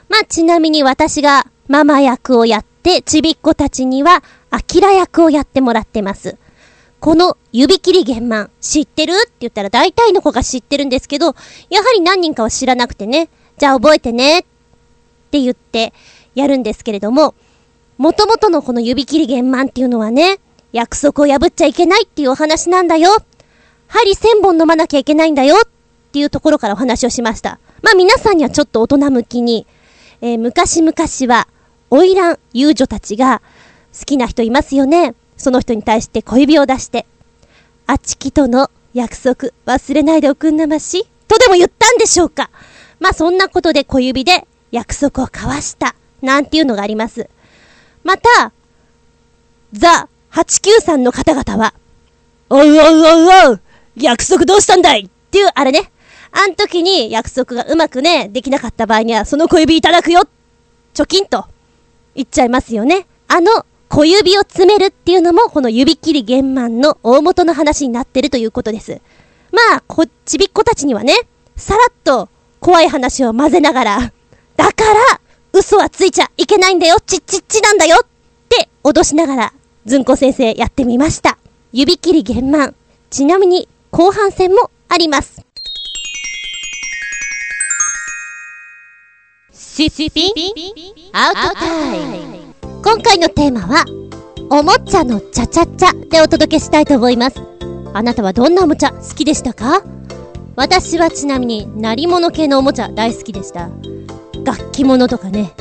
[0.08, 6.38] まあ、ちなみに私がママ役をやって、ちびっ子たちには、アキラ役をやってもらってます。
[7.00, 9.12] この指切り玄満、知ってる？
[9.12, 11.26] って言ったら大体の子が知ってるんですけど、
[11.70, 14.42] やはり何人かは知らなくてね、じゃあ覚えてね、っ
[15.30, 15.92] て言って
[16.34, 17.34] やるんですけれども、
[17.98, 20.38] 元々のこの指切り玄満っていうのはね、
[20.72, 23.10] 約束を破っちゃいけないっていうお話なんだよ。
[23.86, 25.68] 針千本飲まなきゃいけないんだよっ
[26.12, 27.58] ていうところからお話をしました。
[27.82, 29.66] まあ皆さんにはちょっと大人向きに、
[30.20, 30.92] えー昔々
[31.32, 31.48] は、
[31.90, 33.40] 花魁遊女たちが
[33.98, 35.14] 好きな人いますよね。
[35.38, 37.06] その人に対して小指を出して、
[37.86, 42.50] あちきとの約束忘れないでおくんなましとでも言ったんでしょうか
[43.00, 45.94] まあそんなことで小指で約束を交わした。
[46.20, 47.30] なんていうのがあります。
[48.02, 48.52] また、
[49.72, 51.74] ザ893の方々は、
[52.50, 53.60] おうおうおうおう
[53.96, 55.02] 約束どうしたんだい？
[55.02, 55.92] っていう、あれね。
[56.32, 60.22] あん時に約束がうまくね、できなかった場合には、その小指いただくよ
[60.94, 61.46] 貯金と
[62.14, 63.06] 言っちゃいますよね。
[63.28, 69.00] あの小指を詰めるっていうのも、この指切り玄満の大元の話になってるということです。
[69.50, 71.14] まあ、こっ、ちびっ子たちにはね、
[71.56, 72.28] さらっと
[72.60, 74.12] 怖い話を混ぜながら、
[74.56, 75.20] だから、
[75.52, 78.06] 嘘はついちゃいけないんだよ、ちっちっちなんだよっ
[78.48, 79.52] て脅しながら、
[79.86, 81.38] ずんこ先生やってみました。
[81.72, 82.74] 指切り玄満。
[83.10, 85.42] ちなみに、後半戦もあります。
[89.52, 90.32] シッピン
[91.12, 92.37] アウトタイム。
[92.80, 93.84] 今回のテーマは、
[94.50, 97.40] おもちゃのチャチャチャでお届けしたいと思います。
[97.92, 99.82] あなたはどんなおもちゃ好きでしたか？
[100.54, 103.68] 私はちなみに、鳴り物系のおもちゃ大好きでした。
[104.44, 105.52] 楽器物とかね、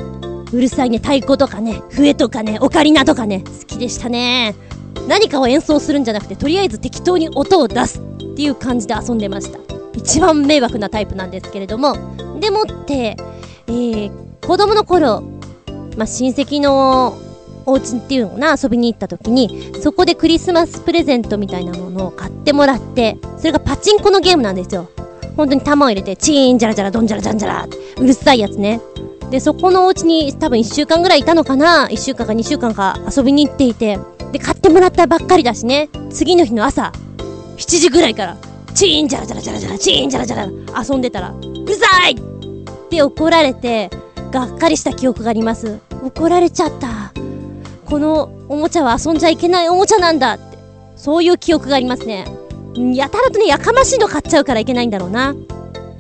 [0.54, 4.56] うるさいね、太鼓とかね、笛とかね、オカリナとかね、好きでしたね。
[5.08, 9.60] 何かを演奏するんじゃなくて、とりあえず適当に音を出すっていう感じで遊んでました。
[9.94, 11.94] 一番迷惑なタイプなんですけれども、
[12.40, 13.18] でもって、
[13.68, 14.12] えー、
[14.46, 15.24] 子供の頃、
[15.98, 17.18] まあ、親戚の
[17.66, 24.90] お家っていうのかな、遊びに行った時に、そこでクリスマスプレゼントみたいなものを買ってもらって、それがパチンコのゲームなんですよ。
[25.36, 28.80] 本当に弾を入れて、チーン、ジャラジャラ、ドンジャラジャンジャラってうるさいやつね。
[29.30, 34.00] で、そこのお家に多分1週間ぐらいいたのかな ?1 週間か2週間か遊びに行っていて、
[34.32, 35.90] で、買ってもらったばっかりだしね。
[36.10, 36.94] 次の日の朝、
[37.58, 38.38] 7時ぐらいから、
[38.74, 43.90] チーン、ジャラジャラジャラジャラ、チーン、ジャラジャラ、遊んでたら、うるさいって怒られて、
[44.32, 45.80] がっかりした記憶があります。
[46.08, 47.12] 怒られちゃった。
[47.86, 50.58] このおもちゃは遊んじゃいけないおもちゃなんだって。
[50.96, 52.26] そういう記憶がありますね。
[52.94, 55.36] やたらとね、やかましいの買っちゃうからいけないんだろうな。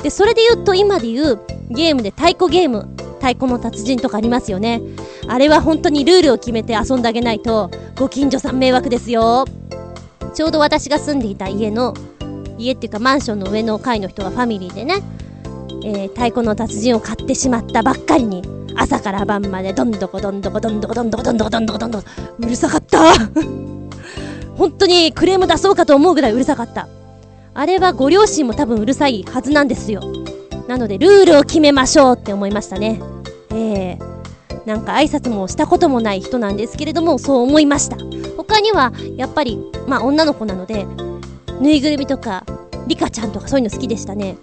[0.01, 1.39] で、それで言うと今で言う
[1.69, 2.87] ゲームで太鼓ゲーム、
[3.19, 4.81] 太鼓の達人とかありますよね。
[5.27, 9.45] あれは本当にルールを決めて遊んであげないと、ご近所さん迷惑ですよ。
[10.33, 11.93] ちょうど私が住んでいた家の、
[12.57, 15.03] 家っていうかマンションの上の階の人がファミリーでね、
[15.83, 18.41] えー、太鼓の達人を買ってしまったばっかりに、
[18.77, 22.05] 朝から晩までどんどこどんどこどんどこどんどこどんどこどんどこどんどこ
[22.39, 23.13] うるさかった
[24.55, 26.87] 本当にクレーム出そうかと思うぐらいうるさかった。
[27.53, 30.01] あれはご両親も多分うるさいはずなんですよ。
[30.67, 33.01] なのでルールを決めましょうって思いましたね。
[33.51, 37.97] えー、なんか挨拶もしたこともない人なんですけれども、そう思いました。
[38.35, 40.85] 他には、やっぱり、まあ女の子なので、
[41.61, 42.43] ぬいぐるみとか、
[42.85, 44.37] リカちゃんとかそういうの好きでしたね。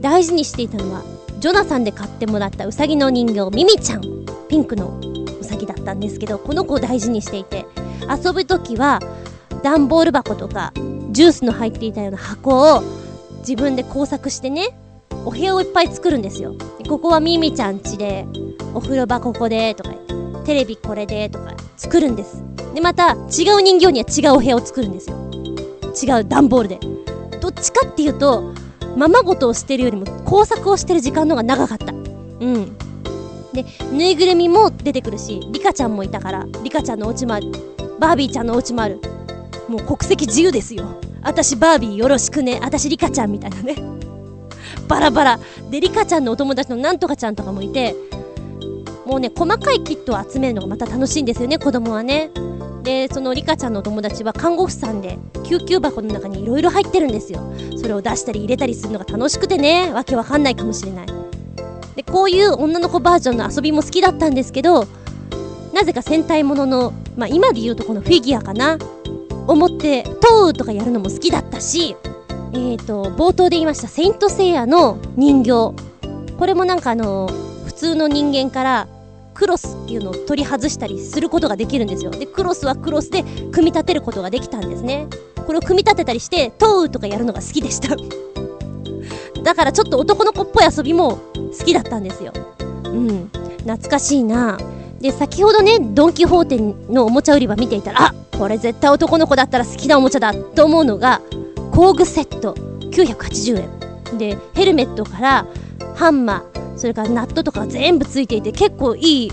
[0.00, 1.02] 大事にしていたのは、
[1.44, 4.00] ジョナサンで買ってもらったウサギの人形、ミミちゃん。
[4.48, 4.98] ピンクの
[5.38, 7.66] ウサギだったんですけど、この子を大事にしていて、
[8.08, 8.98] 遊ぶときは、
[9.62, 10.72] 段ボール箱とか、
[11.10, 12.82] ジュースの入っていたような箱を、
[13.40, 14.74] 自分で工作してね、
[15.26, 16.54] お部屋をいっぱい作るんですよ。
[16.78, 18.26] でここはミミちゃん家で、
[18.72, 19.90] お風呂場ここで、とか、
[20.46, 22.42] テレビこれで、とか作るんです。
[22.72, 25.16] で、また、違う人形には違うお部屋を作るんですよ。
[26.02, 26.80] 違う段ボールで。
[27.42, 28.54] どっちかっていうと、
[28.96, 31.92] ままごとをしてるよりも工作をしてる時間の方が長かった。
[31.92, 32.76] うん。
[33.52, 37.50] で、ぬいぐるみも出てくるし、リカちゃんもいたから、リカちゃんのお家もある。
[37.98, 39.00] バービーちゃんのお家もある。
[39.68, 41.00] もう国籍自由ですよ。
[41.22, 42.58] 私バービーよろしくね。
[42.62, 43.76] 私リカちゃんみたいなね。
[44.88, 45.40] バラバラ。
[45.70, 47.94] で、リカちゃんのお友達のなんとかちゃんとかもいて、
[49.06, 52.30] もうね、細かいキットを集めるのがまた楽しいんですよね、子供はね。
[52.84, 57.40] で、そのリカちゃんの友達は看護婦さんで、救急箱の中に色々入ってるんですよ。
[57.76, 61.06] それを出したり入れたりするのが楽しくてね、わけわかんないかもしれない。
[61.96, 64.86] で、こういう女の子バージョンの遊びも好きだったんですけど、
[65.72, 68.78] なぜか戦隊ものの、まあ、今で言うとこのフィギュアかな。
[69.46, 71.96] 思って、トーとかやるのも好きだったし、
[72.52, 75.74] えーと、冒頭で言いました、セイントセイヤの人形。
[76.38, 77.30] これもなんかあの、
[77.64, 78.88] 普通の人間から
[79.34, 82.10] クロスっていうのを取り外したりすることができるんですよ。
[82.10, 85.08] で、クロスはクロスで組み立てることができたんですね。
[85.46, 87.96] これを組み立てたりして、トウとかやるのが好きでした
[89.42, 91.18] だからちょっと男の子っぽい遊びも
[91.58, 92.32] 好きだったんですよ。
[92.84, 93.30] うん。
[93.58, 94.58] 懐かしいな
[95.00, 101.20] で、先ほどね、ドンキホーテのおもちゃ売り場見ていたら、あこれ絶対男の子だったら好きなおもちゃだと思うのが、
[101.72, 102.54] 工具セット
[102.90, 103.68] 980
[104.12, 104.18] 円。
[104.18, 105.46] で、ヘルメットから
[105.94, 109.32] ハンマー、それからナットとか全部ついていて結構いい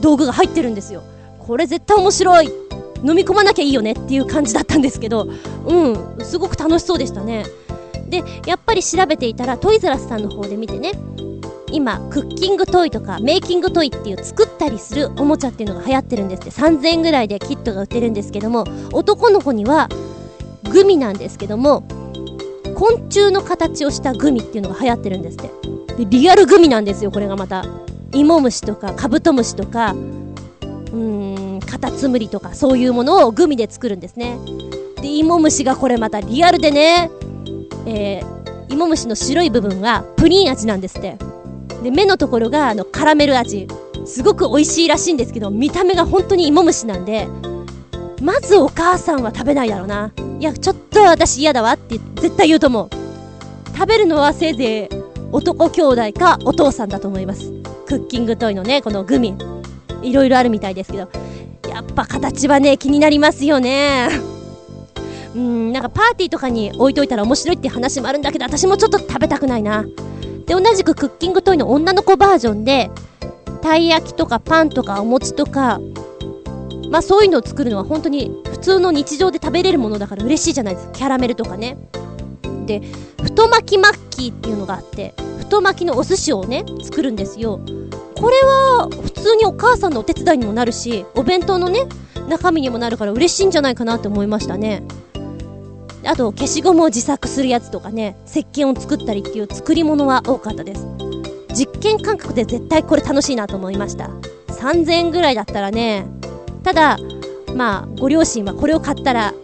[0.00, 1.02] 道具が入ってるんですよ。
[1.38, 2.50] これ絶対面白い。
[3.02, 5.28] 飲み込まなきゃいいよねっていう感じだったんですけど。
[5.66, 7.44] うんすごく楽しそうでしたね。
[8.08, 10.92] でやっぱり調べていたらトイザラスさんの方で見てね。
[11.72, 16.50] 今クッキングトイとかメイキングトイっていう作ったりするおもちゃっていうのが流行ってるんですって。
[16.50, 19.88] 3000円ぐらいでキットが売ってるんですけども男の子には
[20.70, 21.84] グミなんですけども
[22.80, 25.50] 昆虫の形をしたグミっていうのが流行ってるんですって。
[25.98, 27.62] でリアルグミなんですよこれがまた。
[28.12, 34.38] 芋虫とかカブトムシとかうーんカタツムリとかそういうものをグミで作るんですね。
[34.96, 37.10] で芋虫がこれまたリアルでね
[37.84, 41.18] えー、芋虫の白い部分はプリン味なんですって。
[41.82, 43.68] で目のところがあのカラメル味。
[44.06, 47.28] すごく美味しいらしいんですけど見た目が本当に芋虫なんで
[48.20, 52.90] まずお母さんは食べないだろうないやちょっと私嫌だわって絶対言うと思う
[53.74, 55.00] 食べるのはせいぜい
[55.32, 57.52] 男兄弟かお父さんだと思います。
[57.86, 59.36] クッキングトイのね、このグミ。
[60.02, 61.08] いろいろあるみたいですけど。
[61.68, 64.08] やっぱ形はね、気になりますよね。
[65.34, 69.84] うん、なんかパーティーとかに置いといたら面白いって話もあるんだけど、私もちょっと食べたくないな。
[70.46, 72.90] で、同じくクッキングトイの女の子バージョンで、
[73.62, 75.80] たい焼きとかパンとかお餅とか、
[76.90, 80.92] まあそういうのを作るのは本当に普通の日常で食べれるものだから嬉しいじゃないですか。
[80.92, 81.78] キャラメルとかね。
[82.66, 82.82] で、
[83.22, 87.60] 太巻きマッキーっていうのがあって、太巻きのお寿司をね、作るんですよ。
[88.16, 91.86] これは、普通にお母さんのお手伝いにもなるし、お弁当のね、
[92.28, 94.82] 中身にもなるから嬉しいんじゃないかなって思いましたね。
[96.04, 100.86] あと、消しゴムを自作するやつとかね、石鹸を作ったりっていう作り物は多かったです。
[101.54, 104.10] 実験感覚で絶対これ楽しいなと思いました。
[104.48, 106.06] 3000円ぐらいだったらね、
[106.62, 106.98] ただ、
[107.54, 109.34] まあ、ご両親はこれを買ったら、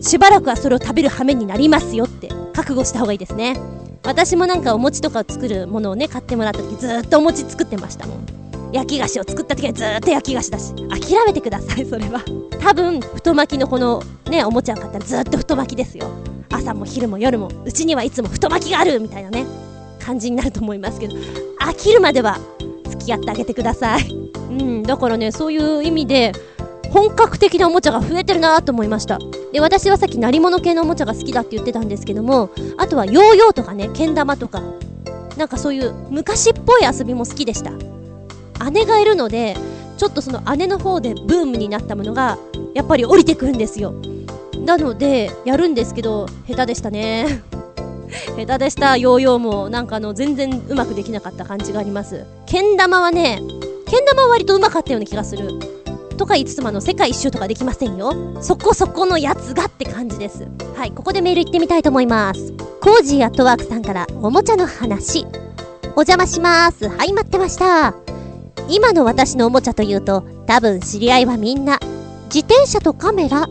[0.00, 3.56] しばらくはそれを食べる羽目になりますよって覚悟した方がいいですね。
[4.04, 8.26] 私もなんかお餅とかを作るものをね、買ってもらった時ずっとお餅作ってましたもん。
[8.72, 10.74] 焼き菓子を作った時はずっと焼き菓子だし。
[10.74, 12.20] 諦めてください、それは。
[12.60, 16.06] 多分、太巻きのこのね、おもちゃを買ったらずっと太巻きですよ。
[16.50, 19.46] 朝も昼も夜も、うちにはいつも太巻きがあるみたいなね、
[20.00, 21.14] 感じになると思いますけど、
[21.60, 22.38] 飽きるまでは
[22.94, 24.08] 付き合ってあげてください。
[24.10, 26.32] うん、だからね、そういう意味で、
[26.90, 29.18] 本格的なおもちゃが増えてるなと思いました。
[29.52, 34.62] で、私はさっき鳴り物系のおもちゃが好きだって言ってたんですけども、あとはヨーヨーとかね、けん玉とか、
[35.36, 37.72] なんかそういう昔っぽい遊びも好きでした。
[38.70, 39.56] 姉がいるので、
[39.96, 42.38] ちょっとその姉の方でブームになったものが、
[42.74, 43.92] やっぱり降りてくるんですよ。
[44.64, 47.42] なので、やるんですけど、下手でしたね。
[48.36, 49.68] 下手でした、ヨーヨーも。
[49.68, 52.24] なんかあの、全然うまくできなかった感じがあります。
[52.46, 53.40] けん玉はね、
[53.86, 55.58] けん玉は割とうまかったような気がする。
[56.16, 58.12] とか言いつつもあの、世界一周とかできませんよ。
[58.40, 60.46] そこそこのやつがって感じです。
[60.76, 62.52] はい、ここでメール行ってみたいと思います。
[62.80, 65.26] コージーアットワークさんからおもちゃの話。
[65.96, 66.88] お邪魔します。
[66.88, 67.94] はい、待ってました。
[68.68, 71.78] 今の私のおもちゃというと、多分知り合いはみんな、
[72.26, 73.46] 自転車とカメラ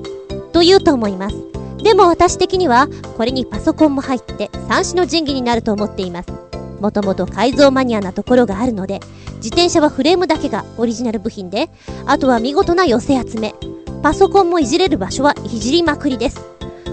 [0.52, 1.36] と言うと思います。
[1.84, 6.30] でも私的には、これにパソコンも入って三種の神器になると思っています。
[6.80, 9.00] もともと改造マニアなところがあるので、
[9.36, 11.70] 自転車はフレームだけがオリジナル部品で、
[12.06, 13.54] あとは見事な寄せ集め。
[14.02, 16.42] パソコンもいじれる場所はいじりまくりです。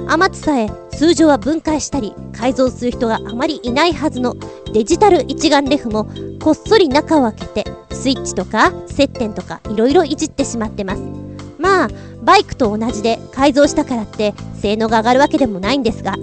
[0.09, 4.35] 余つさえ通常は分解したり改造する人があまりいないはずの
[4.73, 6.09] デジタル一眼レフも
[6.43, 11.30] こっそり中を開けてスイッチとか接点とか色々いじってしまってます。
[11.61, 11.89] まあ、
[12.23, 16.17] バイクと同じで改造したからって性能が上がるわけでもないんですが、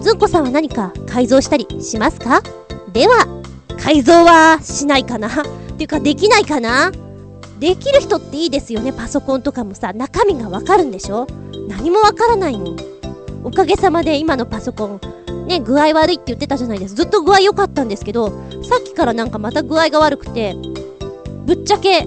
[0.00, 2.42] ずんこさんは何か改造したりしますか？
[2.92, 3.26] では、
[3.82, 5.28] 改造はしないかな？
[5.28, 5.32] っ
[5.76, 6.92] ていうか、できないかな？
[7.58, 8.92] できる人っていいですよね。
[8.92, 11.26] パソコンとかもさ、中身がわかるんでしょ？
[11.68, 12.76] 何もわからないもん。
[13.44, 17.02] おかげさまで今のパソコン、ね、具合悪いって言ってたじゃないですか。
[17.02, 18.28] ずっと具合良かったんですけど、
[18.62, 20.54] さっきからなんかまた具合が悪くて、
[21.46, 22.06] ぶっちゃけ、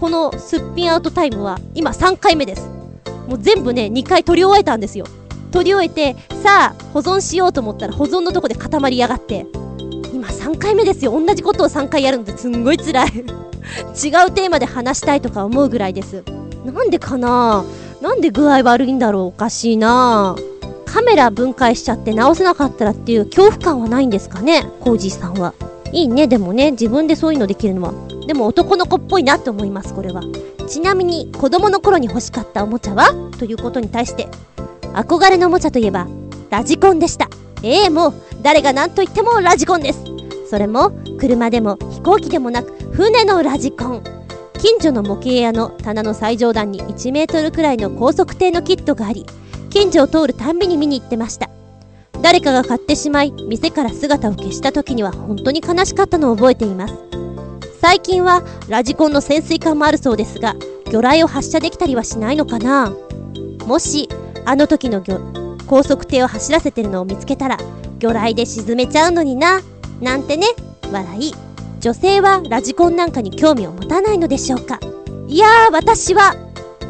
[0.00, 2.66] このすっぴんアウトタイムは今3回目です。
[3.28, 5.04] もう全部ね、2回取り終えたんですよ。
[5.52, 9.46] 取り終えて、さあ、保存しようと思ったら保存のとこで固まりやがって、
[10.12, 11.12] 今3回目ですよ。
[11.12, 13.24] 同じことを3回やるのってすんごい辛い 違う
[14.32, 16.24] テーマで話したいとか思うぐらいです。
[16.64, 17.62] なんでかな？
[18.00, 19.22] なんで具合悪いんだろう？
[19.26, 20.34] おかしいな
[20.86, 24.66] カメラ分解しちゃって直せなかったらっていう恐怖感はないんですかね？
[24.80, 25.52] コージーさんは。
[25.92, 27.92] いいね、でもね、自分でそういうのできるのは。
[28.26, 30.22] でも男の子っぽいなって思います、これは。
[30.68, 33.12] ちなみに、子供の頃に欲しかったおもちゃは？
[33.38, 34.28] ということに対して、
[34.94, 36.06] 憧れのおもちゃといえば、
[36.48, 37.28] ラジコンでした。
[37.62, 40.02] ええー、もう、誰が何と言ってもラジコンです。
[40.48, 44.02] それも、車でも飛行機でもなく、船のラジコン。
[44.60, 49.26] 近所の模型屋の棚の最上段に1メートルくらいの高速艇のキットがあり、
[49.70, 51.50] 近所を通るたんびに見に行ってました。
[52.22, 56.94] 誰かが買ってしまい、店から姿を消した時には本当に悲しかったのを覚えています。
[57.80, 60.54] 最近はラジコンの潜水艦もあるそうですが、
[60.86, 62.92] 魚雷を発射できたりはしないのかな？
[63.66, 64.08] もし、
[64.44, 65.02] あの時の
[65.66, 67.56] 高速艇を走らせてるのを見つけたら、
[67.98, 69.60] 魚雷で沈めちゃうのにな、
[70.00, 70.46] なんてね、
[70.92, 71.32] 笑い。
[71.80, 74.78] 女性はラジコンなんかに興味を持たないのでしょうか？
[75.26, 76.36] いやー、私は、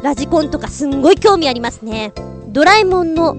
[0.03, 2.11] ラジコンとかすんごい興味ありますね。
[2.49, 3.33] ドラえもんの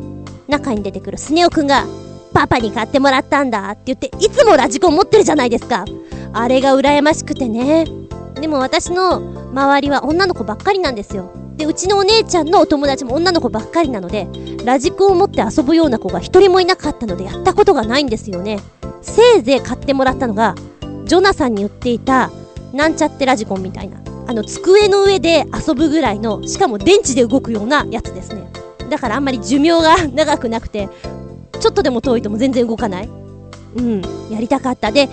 [0.48, 1.84] 中に出てくるスネ夫くんが、
[2.32, 5.84] パパに買ってもらったんだって言って、いつもラジコン持ってるじゃないですか。
[6.32, 7.86] あれが羨ましくてね。
[8.40, 9.16] でも私の
[9.52, 11.30] 周りは女の子ばっかりなんですよ。
[11.56, 14.26] で、うちのお姉ちゃんのお友達も女の子ばっかりなので、
[14.64, 18.58] ラジコンを持って遊ぶような子が一人もいなかったのでやったことがないんですよね。
[19.02, 20.54] せいぜい買ってもらったのが、
[21.04, 22.30] ジョナサンに売っていた、
[22.72, 23.98] なんちゃってラジコンみたいな。
[24.26, 28.61] あの、机の上で遊ぶぐらいの、しかも電池で動くようなやつですね。
[28.92, 30.90] だからあんまり寿命が長くなくて、
[31.58, 33.08] ちょっとでも遠いとも全然動かない。
[33.74, 34.92] うん、やりたかった。
[34.92, 35.08] で、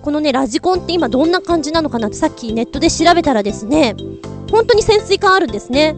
[0.00, 3.94] このね、ラジコンって今どんな感じなのかなってさっきネットで調べたらですね、
[4.50, 5.94] 本当に潜水艦あるんですね。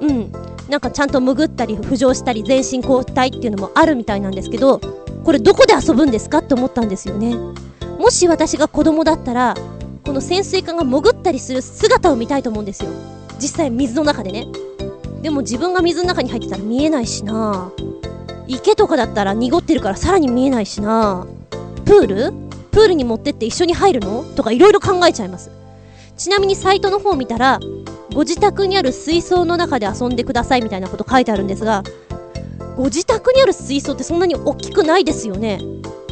[0.00, 0.32] うん。
[0.70, 4.80] なんかちゃんと潜ったり浮上したり全身交代っていうのもあるみたいなんですけど、
[5.22, 7.36] これどこで遊ぶんですかって思ったんですよね。
[7.98, 9.54] もし私が子供だったら、
[10.06, 12.90] この潜水艦が潜ったりする姿を見たいと思うんですよ。
[13.38, 14.46] 実際水の中でね。
[15.24, 17.72] でも自分が水の中に入ってたら見えないしな
[18.46, 21.26] 池とかだったら濁ってるからさらに見えないしな
[21.86, 22.32] プール？
[22.70, 24.22] プールに持ってって一緒に入るの？
[24.34, 25.50] とか色々考えちゃいます。
[26.18, 27.58] ちなみにサイトの方を見たら、
[28.12, 31.82] ご自宅にある水槽の中で遊んでくださいみたいなこと書いてあるんですが、
[32.76, 35.60] ご自宅にある水槽ってそんなに大きくないですよね。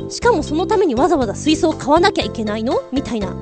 [0.09, 2.81] しかもそのためにわざわざ水槽を買わなきゃいけないの？
[2.93, 3.35] みたいな。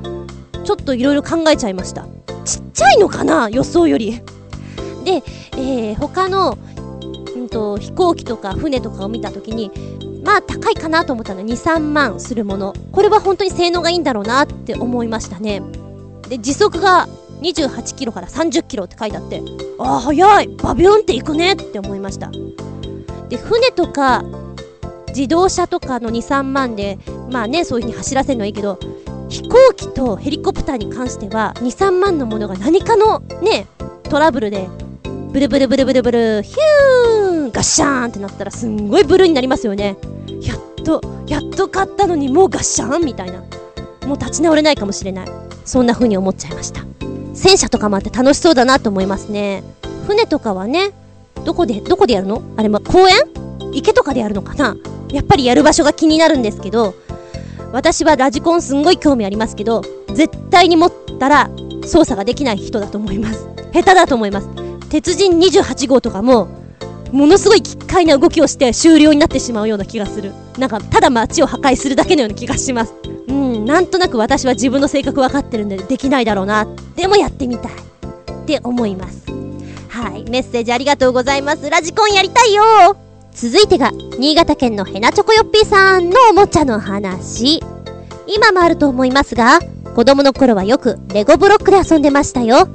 [0.65, 2.07] ちょっと色々考えちゃいました。
[2.45, 3.49] ちっちゃいのかな？
[3.51, 4.21] 予想より。
[5.05, 5.23] で、
[5.53, 6.59] えー、他の、
[7.37, 9.71] うんと、飛行機とか船とかを見た時に、
[10.25, 12.75] まあ高いかなと思ったの2、3万するもの。
[12.93, 15.63] これは本当に性能がいいんだろうなって思いましたね。
[16.29, 17.09] で、時速が
[17.41, 19.43] 28キロから30キロって書いてあって、
[19.79, 22.31] ああ、速いバビュンって行くねって思いました。
[23.29, 24.23] で、船とか、
[25.09, 26.99] 自動車とかの2、3万で、
[27.31, 28.79] まあね、そういう風に走らせるのはいいけど、
[29.29, 33.67] 飛行機とヘリコプターに関しては、2、3万のものが何かのね、
[34.05, 34.69] トラブルで
[35.33, 39.97] ブルブルブルブルブル、ヒューンガッシャーンってなったらすんごいブルーになりますよね。
[40.43, 43.45] やっと、やっと買ったのにもうガッシャーンみたいな。
[44.09, 45.29] もう立ち直れないかもしれない。
[45.65, 46.81] そんな風に思っちゃいました。
[47.33, 49.63] 戦車とかもあって楽しそうだなと思いますね。
[50.09, 50.91] 船とかはね、
[51.45, 52.43] どこで、どこでやるの？
[52.57, 53.15] あれも公園？
[53.73, 54.77] 池とかでやるのかな？
[55.13, 56.95] やっぱりやる場所が気になるんですけど、
[57.73, 61.49] 私はラジコンすんごい興味ありますけど、絶対に持ったら
[61.85, 63.47] 操作ができない人だと思います。
[63.73, 64.49] 下手だと思います。
[64.91, 66.49] 鉄人28号とかも、
[67.13, 70.33] ものすごい奇怪な動きをして終了になってしまうような気がする。
[70.59, 72.95] なんか、ただ街を破壊するだけのような気がします。
[73.29, 76.67] うん、なんとなく私は自分の性格分かってるんでできないだろうな。
[76.97, 77.73] でもやってみたい。
[77.73, 79.27] って思います。
[79.89, 81.71] はい、メッセージありがとうございます。
[81.71, 82.63] ラジコンやりたいよ
[83.33, 87.61] 続いてが、新潟県のヘナチョコヨッピーさんのおもちゃの話。
[88.27, 89.61] 今もあると思いますが、
[89.95, 92.69] 子供の頃はよくレゴブロックで遊んでましたよ。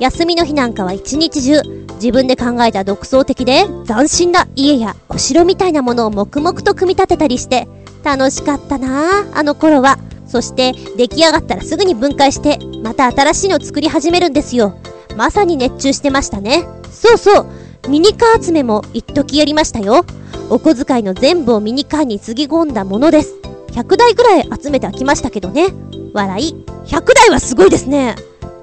[0.00, 1.60] 休みの日なんかは一日中、
[1.96, 7.68] 自分で考えた独創的で斬新な家やお城みたいなものを黙々と組み立てたりして、
[8.02, 9.98] 楽しかったなあ、あの頃は。
[10.26, 14.74] そして出来上がったらすぐに分解して、また新しいのを作り始めるんですよ。
[15.16, 16.64] まさに熱中してましたね。
[16.90, 20.06] そうそう、ミニカー集めも一時やりましたよ。
[20.48, 23.34] お小遣いの全部をミニカーにつぎ込んだものです。
[23.72, 25.74] 100台ぐらい集めて飽きましたけどね。
[26.14, 26.64] 笑い。
[26.86, 28.16] 100台はすごいですね。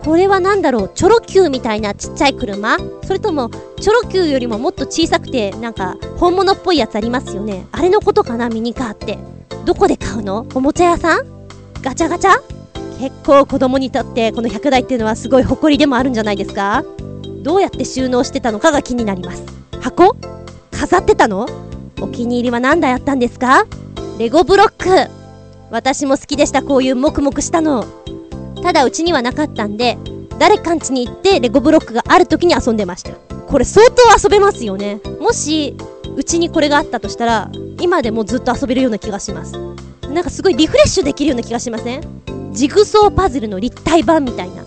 [0.08, 0.91] これは何だろう？
[0.95, 2.78] チョロ Q みたいなちっちゃい車？
[3.03, 3.49] それとも、
[3.82, 7.68] チョロ Q よりももっと小さくて、なんか、本物っぽいやつありますよね？
[7.74, 8.47] あれのことかな？
[8.47, 9.20] ミニカーって。
[9.66, 10.47] どこで買うの？
[10.55, 11.26] おもちゃ屋さん？
[11.82, 12.32] ガチャガチャ？
[13.01, 16.86] 結構子供にとってこの100台っていうのはすごい誇りでもあるんじゃないですか？
[17.43, 19.43] どうやって収納してたのかが気になります。
[19.82, 20.16] 箱？
[20.72, 21.47] 飾ってたの？
[21.99, 23.66] お気に入りは何台あったんですか？
[24.18, 25.12] レゴブロック！
[25.70, 27.84] 私も好きでした、こういうモクモクしたの。
[28.64, 29.97] ただうちにはなかったんで、
[30.39, 33.12] 誰かん家に行ってレゴブロックがある時に遊んでました。
[33.12, 34.99] これ相当遊べますよね。
[35.20, 35.76] もし、
[36.16, 37.49] うちにこれがあったとしたら、
[37.80, 39.53] 今でもずっと遊べるような気がします。
[40.10, 42.01] なんかすごいリフレッシュできるような気がしません？
[42.51, 44.64] ジグソーパズルの立体版みたいな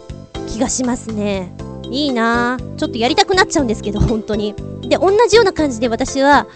[0.49, 1.53] 気がしますね。
[1.91, 2.77] いいなぁ。
[2.77, 4.55] ちょっとやりたくなっちゃうんですけど、本当に。
[4.83, 6.47] で、同じような感じで私は、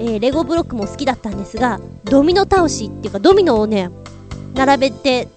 [0.00, 3.90] えー、レゴブロックも好きだったんですが、ドミノ倒しっていうか、ドミノをね、
[4.54, 5.28] 並べて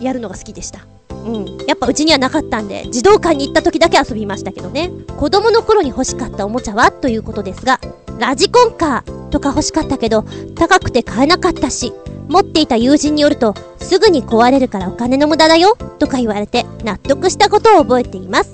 [0.00, 0.80] やるのが好きでした。
[1.28, 1.66] うん。
[1.66, 4.90] やっぱうちにはなかったんで、児童館に行った時だけ遊びましたけどね。
[5.18, 6.90] 子供の頃に欲しかったおもちゃは？
[6.90, 7.80] ということですが、
[8.18, 10.24] ラジコンカーとか欲しかったけど、
[10.56, 11.92] 高くて買えなかったし、
[12.28, 18.52] 持っていた友人によると、すぐに壊れるからお金の無駄だよとか言われて納得したことを覚えています。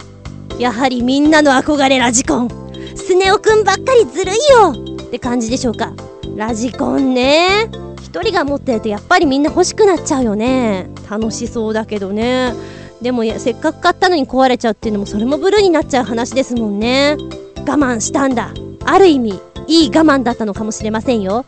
[0.59, 2.49] やはりみんなの憧れラジコン。
[2.97, 4.73] スネ夫くんばっかりずるいよ
[5.07, 5.93] って感じでしょうか。
[6.37, 7.69] ラジコンね。
[8.15, 10.89] 一人が持ってるとやっぱりみんな欲しくなっちゃうよね。
[11.11, 12.55] 楽しそうだけどね。
[13.03, 17.17] でもせっかく買ったのに壊れちゃうっていうのもそれもブルーになっちゃう話ですもんね。
[17.57, 18.55] 我慢したんだ。
[18.85, 21.45] ある意味、いい我慢だったのかもしれませんよ。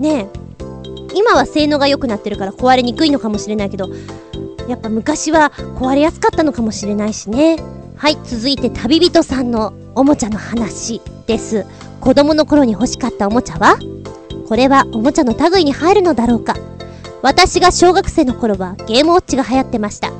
[0.00, 1.14] ねえ。
[1.14, 3.88] 今は性能が良くなってるから壊れにくいのかもしれないけど、
[4.68, 7.56] やっぱ昔は壊れやすかったのかもしれないしね。
[7.94, 11.64] はい、続いて旅人さんのおもちゃの話です。
[12.00, 13.78] 子供の頃に欲しかったおもちゃは？
[14.48, 16.54] これはおもちゃの類に入るのだろうか
[17.22, 20.12] 私が小学生の頃はゲームウォッチが流行ってました。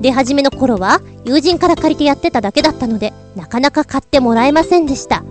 [0.00, 5.24] 出始めの頃は友人から借りてやってただけだったので、なかなか買ってもらえませんでした。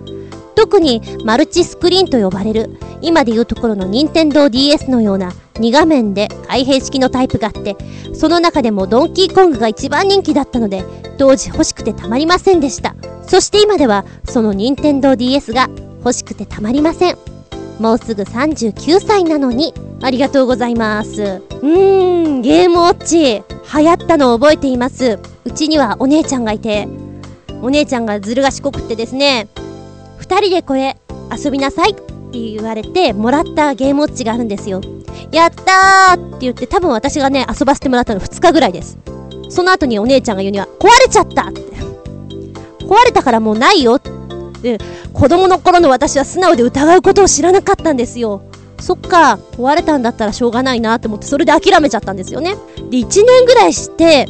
[0.54, 7.76] 特にマルチスクリーンと呼ばれる、今でいうところの任天堂 DS のような2画面で開閉式のタイプがあって、
[8.12, 10.84] その中でもドンキーコングが一番人気だったので、
[11.18, 12.94] 当時欲しくてたまりませんでした。
[13.26, 15.68] そして今では、その任天堂 DS が
[16.00, 17.37] 欲しくてたまりません。
[17.78, 19.72] もうすぐ39歳なのに、
[20.02, 21.22] ありがとうございます。
[21.22, 23.42] うーん、ゲームウォッチ、
[23.74, 25.18] 流行ったのを覚えています。
[25.44, 26.88] うちにはお姉ちゃんがいて、
[27.62, 29.48] お姉ちゃんがずる賢くってですね、
[30.16, 30.96] 二人でこれ
[31.36, 32.02] 遊びなさいって
[32.32, 34.80] 言われてもらったゲームウォッチがあるんですよ。
[35.30, 38.98] やったーって言って多分私がね、遊ばせてもらったの2日ぐらいです。
[39.50, 41.62] その後にお姉ちゃんが言うには、壊れちゃったって。
[42.80, 44.17] 壊れたからもうないよって。
[44.62, 44.78] で、
[45.12, 48.42] 子供の頃の私は素直で疑うことを知らなかったんですよ。
[48.80, 52.54] そっか、壊れたんだったらしょうがないなと思って、それで諦めちゃったんですよね。
[52.90, 54.26] で、1年ぐらいして、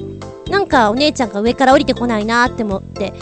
[0.51, 3.13] なんかお姉ちゃんが上から降りてこないなって思って、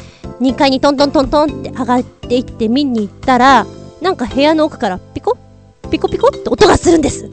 [0.40, 3.66] 2階にトントントントンって上がっていって見に行ったら、
[4.00, 5.36] なんか部屋の奥からピコ
[5.90, 7.28] ピコピコって音がするんです。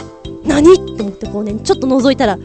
[0.45, 2.37] 何って思ってこうね、ちょっと覗いたら、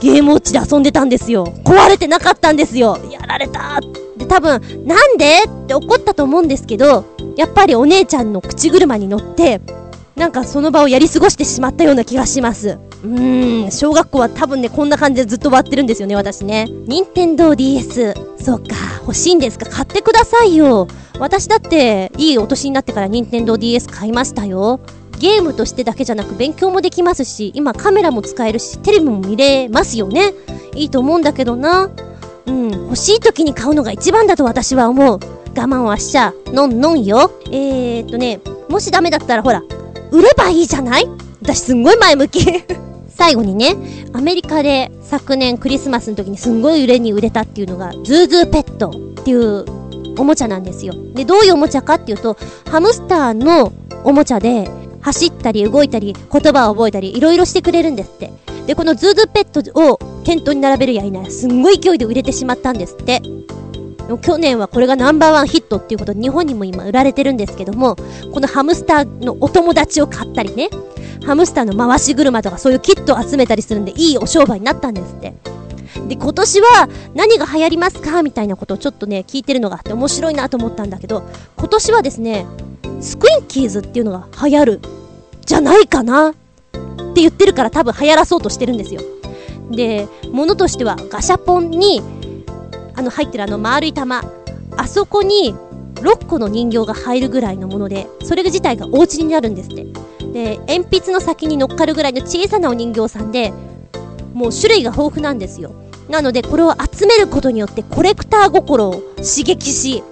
[0.00, 1.46] ゲームウォッチで遊んでたんですよ。
[1.64, 2.98] 壊れてなかったんですよ。
[3.10, 5.42] やられたって多分、なんで？
[5.44, 7.04] って怒ったと思うんですけど、
[7.36, 9.60] やっぱりお姉ちゃんの口車に乗って、
[10.14, 12.78] なんかその場をやり過ごしてしまったような気がします。
[13.02, 16.68] うーん、小学校は多分ね、こんな感じでずっと割ってるんですよね、私ね。
[16.86, 18.14] 任天堂 DS。
[18.38, 19.66] そうか、欲しいんですか？
[19.68, 20.86] 買ってくださいよ。
[21.18, 24.78] 私だって、いいお年になってから任天堂 DS 買いましたよ。
[25.18, 30.32] ゲームとしてだけじゃなく勉強もできますし、今カメラも使えるし、テレビも見れますよね。
[30.76, 31.90] いいと思うんだけどな。
[32.50, 35.20] うん、欲しい時に買うのが一番だと私は思う。
[35.56, 37.30] 我慢はしちゃ、のんのんよ。
[37.50, 39.62] えーっとね、もしダメだったらほら、
[40.10, 41.08] 売ればいいじゃない？
[41.42, 42.40] 私すんごい前向き
[43.08, 43.76] 最後にね、
[44.12, 49.64] アメリカで昨年クリスマスの時にすんごい売れに売れたっていうのが、ズーズーペットっていう
[50.18, 50.94] おもちゃなんですよ。
[51.14, 52.36] で、どういうおもちゃかっていうと、
[52.70, 53.72] ハムスターの
[54.04, 54.70] おもちゃで、
[55.00, 58.32] 走ったり動いたり、言葉を覚えたり、いろいろしてくれるんですって。
[58.66, 63.22] で、このズーズーペットを店頭に並べるやいなや、すんごい勢いで売れてしまったんですって。
[64.22, 67.96] 去年はこれがナンバーワンヒットっていうことで日本にも今売られてるんですけども、
[68.32, 70.68] このハムスターのお友達を買ったりね、
[71.24, 75.34] ハムスターの回し車とかそういうキットを集めたりするんでいいお商売になったんですって。
[76.08, 81.22] で、今年は何が流行りますかみたいなことをちょっとね、聞いてるのがあって面白いなと思ったんだけど、
[81.56, 82.46] 今年はですね、
[83.00, 84.80] スクキーズっていうのが流行る、
[85.44, 86.32] じゃないかなっ
[87.14, 89.00] て言ってるから多分流行らそうとしてるんですよ。
[89.72, 92.00] で、ものとしてはガシャポンに、
[92.94, 94.22] あの入ってるあの丸い玉、
[94.76, 95.54] あそこに
[95.96, 99.84] 6個の人形が入るぐらいのもので、それ自体がお家になるんですって。
[100.32, 103.52] で、鉛筆の先に乗っかるぐらいの小さなお人形さんで、
[104.32, 105.72] もう種類が豊富なんですよ。
[106.08, 110.04] なので、これを集めることによってコレクター心を刺激し、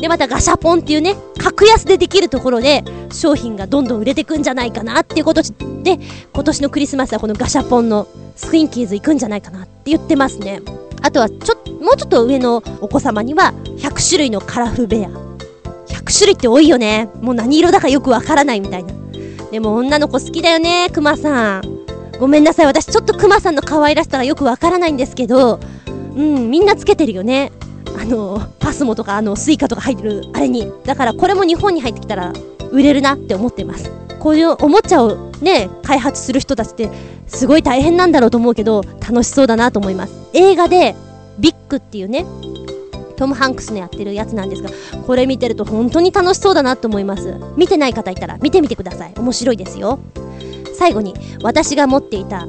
[0.00, 2.82] で、またガシャポンっていうね、格安でできるところで、
[3.12, 5.42] 商品がどんどん売れてくんじゃないかなっていうこと
[5.82, 5.98] で、
[6.32, 10.62] 今年のクリスマスはこのガシャポンのスクインキーズ行くんじゃないかなって言ってますね。
[11.02, 15.08] あとは、ちょ、もうちょっと上のお子様には、100種類のカラフルベア。
[15.88, 17.08] 100種類って多いよね。
[17.20, 18.94] もう何色だかよくわからないみたいな。
[19.50, 21.62] でも女の子好きだよね、クマさん。
[22.18, 25.58] ごめんなさい、私ちょっとクマさんの可愛らしさがよくわからないんですけど、
[26.14, 27.50] うん、みんなつけてるよね。
[28.00, 30.72] あの、パスモとか、あの、スイカとか入ってる、あれに。
[30.84, 32.32] だからこれも日本に入ってきたら、
[32.72, 33.90] 売れるなって思ってます。
[34.18, 36.90] こういうおもちゃをね、開発する人たちって、
[37.26, 40.14] すごい大変なんだろうと思うけど、楽しそうだなと思います。
[40.32, 40.96] 映画で、
[41.38, 42.24] ビッグっていうね、
[43.16, 44.70] トム・ハンクスのやってるやつなんですが、
[45.06, 47.34] これ見てると本当に楽しそうだなと思います。
[47.58, 49.12] 見てない方いたら見てみてください。
[49.18, 49.98] 面白いですよ。
[50.78, 52.46] 最後に、私が持っていた、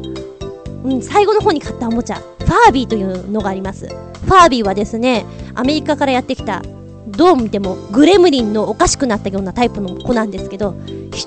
[0.85, 2.21] うん、最後の方に買ったおもちゃ、
[2.51, 3.87] ファービーというのがあります。
[3.87, 5.25] ファービーはですね、
[5.55, 6.61] アメリカからやってきた、
[7.07, 10.75] どう見てもグレムリンのおかしくなったようなタイプの子なんですけど、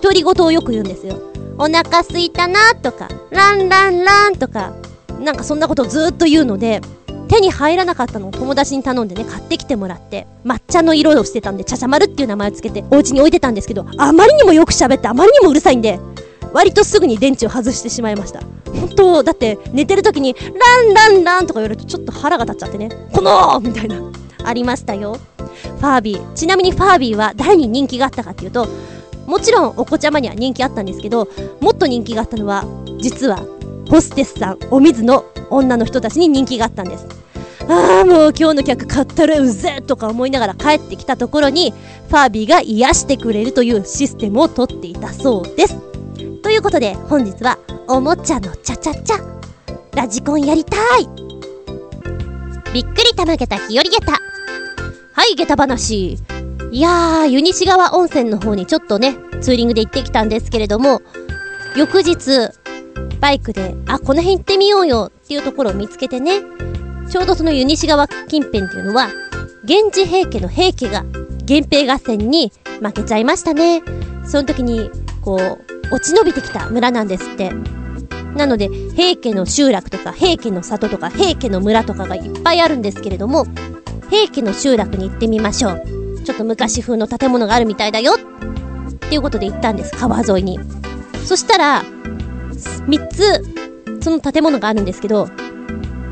[0.03, 1.17] 独り言をよく言うんですよ。
[1.57, 4.75] お腹すいたなとか、ランランランとか、
[5.19, 6.83] なんかそんなことをずっと言うので、
[7.29, 15.99] 手に入らなかったのを友達に頼んでね、買ってきてもらって、抹茶の色をしてたんで、ちゃちゃ丸っていう名前をつけて、お家に置いてたんですけど、あまりにもよく喋って、あまりにもうるさいんで、
[16.55, 18.41] 割とすぐに電池を外してしまいました。
[18.73, 23.97] 本当だって寝てる時に、ランランランとか言われるとちょっと腹が立っちゃってね、このみたいな、
[24.45, 25.19] ありましたよ。
[25.37, 26.33] ファービー。
[26.35, 28.69] ちなみにファービーは誰に人気があったかっていうと、
[29.27, 31.29] もちろんお子ちゃまには人気あったんですけど、
[31.61, 32.65] もっと人気があったのは、
[33.01, 33.45] 実は、
[33.91, 37.07] ホステスさん、お水の女の人たちに人気があったんです。
[37.69, 41.73] ああ、もう今日の客買ったらうぜとか思いながら帰ってきたところに、
[42.09, 45.94] ファービーが癒してくれるというシステムをとっていたそうです。
[46.43, 47.59] ということで、本日は、
[47.89, 49.35] おもちゃのチャチャチャ。
[49.95, 51.07] ラジコンやりたい
[52.73, 54.13] びっくりたまげた日和げた。
[54.13, 54.19] は
[55.33, 56.19] い、げた話。
[56.73, 61.01] いやー、湯西川温泉の方にちょっとね、ツーリングで行ってきたんですけれども、
[61.77, 62.51] 翌日、
[63.21, 66.43] バイクで、あ、この辺行ってみようよっていうところを見つけてね、
[67.09, 69.09] ちょうどその湯西川近辺っていうのは、
[69.63, 71.05] 源氏平家の平家が
[71.47, 72.53] 源平合戦に
[72.83, 73.83] 負けちゃいましたね。
[74.27, 74.91] その時に、
[75.25, 77.51] こう、落ち延びてきた村なんですって。
[78.37, 83.47] なので、平家の集落とか、平家の里とか、平家の村とかがいっぱいあるんですけれども、
[84.11, 85.83] 平家の集落に行ってみましょう。
[86.25, 90.59] ちょっと昔風の建物があるみたいだよっていうことで行ったんです、川沿いに。
[91.25, 91.85] そしたら、
[92.87, 93.45] 3つ、
[94.01, 95.29] その建物があるんですけど、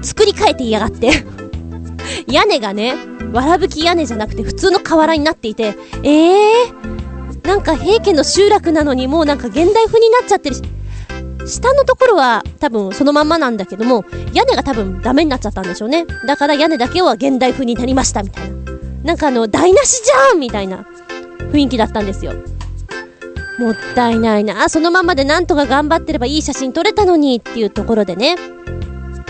[0.00, 1.10] 作り変えていやがって
[2.26, 2.94] 屋根がね、
[3.32, 7.01] わらぶき屋根じゃなくて普通の瓦になっていて、えー、
[7.44, 10.62] なんか平家の集落なのにもうなんか現代風になっちゃってるし、
[11.46, 16.06] 下のところは多分そのまんまなんだけども、屋根が多分ダメになっちゃったんでしょうね。
[16.26, 18.56] だから屋根だけは現代風になりましたみたいな。
[19.02, 20.86] なんかあの、台無しじゃんみたいな
[21.52, 22.32] 雰囲気だったんですよ。
[23.58, 24.68] もったいないな。
[24.68, 28.36] そのままでなんとか頑張ってればいい写真撮れたのにっていうところでね。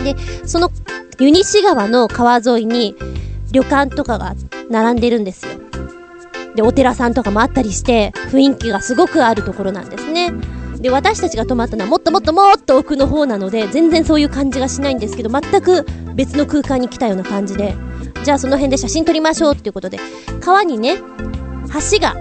[0.05, 0.15] で、
[0.47, 0.71] その
[1.19, 2.95] 湯西川の川沿いに
[3.53, 4.35] 旅館とかが
[4.71, 5.53] 並んでるんですよ。
[6.55, 10.33] で、お寺さんとかもあったりして、雰囲気がすごくあるところなんですね。
[10.83, 17.75] で、私たちが泊まったのはもっともっともっと奥の方なので、全然そういう感じがしないんですけど、全く別の空間に来たような感じで、
[18.25, 19.99] じゃあその辺で写真撮りましょうっていうことで、
[20.41, 20.97] 川にね、
[21.91, 22.17] 橋が、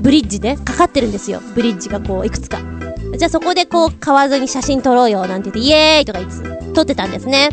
[0.00, 1.42] ブリッジでかかってるんですよ。
[1.54, 2.58] ブリッジがこう、いくつか。
[3.16, 7.50] じゃあそこでこう、川沿いに写真撮ろうよ、なんて言って、イエーイとか言って撮ってたんですね。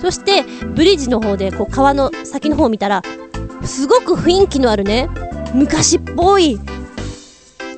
[0.00, 0.44] そして、
[0.74, 3.02] ブリッジの方で、こう、川の先の方を見たら、
[3.66, 5.08] すごく雰囲気のあるね、
[5.54, 6.58] 昔っぽい、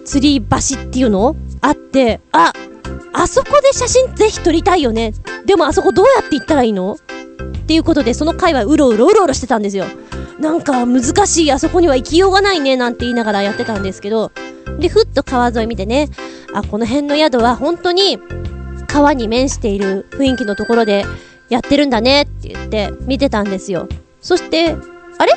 [0.04, 1.36] 吊り橋っていうの？
[1.60, 2.52] あって、あ、
[3.12, 5.12] あそこで写真ぜひ撮りたいよね。
[5.46, 6.94] でもあそこどうやって行ったらいいの？
[6.94, 6.96] っ
[7.66, 9.86] ていうことで、その回はうろうろうろうろしてたんですよ。
[10.38, 14.32] なんか難しい、あそこには行きようがないね、なんて言いながらやってたんですけど、
[14.78, 16.08] で、ふっと川沿い見てね、
[16.52, 18.18] あ、この辺の宿は本当に
[18.86, 21.04] 川に面している雰囲気のところで
[21.48, 23.88] やってるんだねって言って見てたんですよ。
[24.20, 24.76] そして、
[25.18, 25.32] あれ？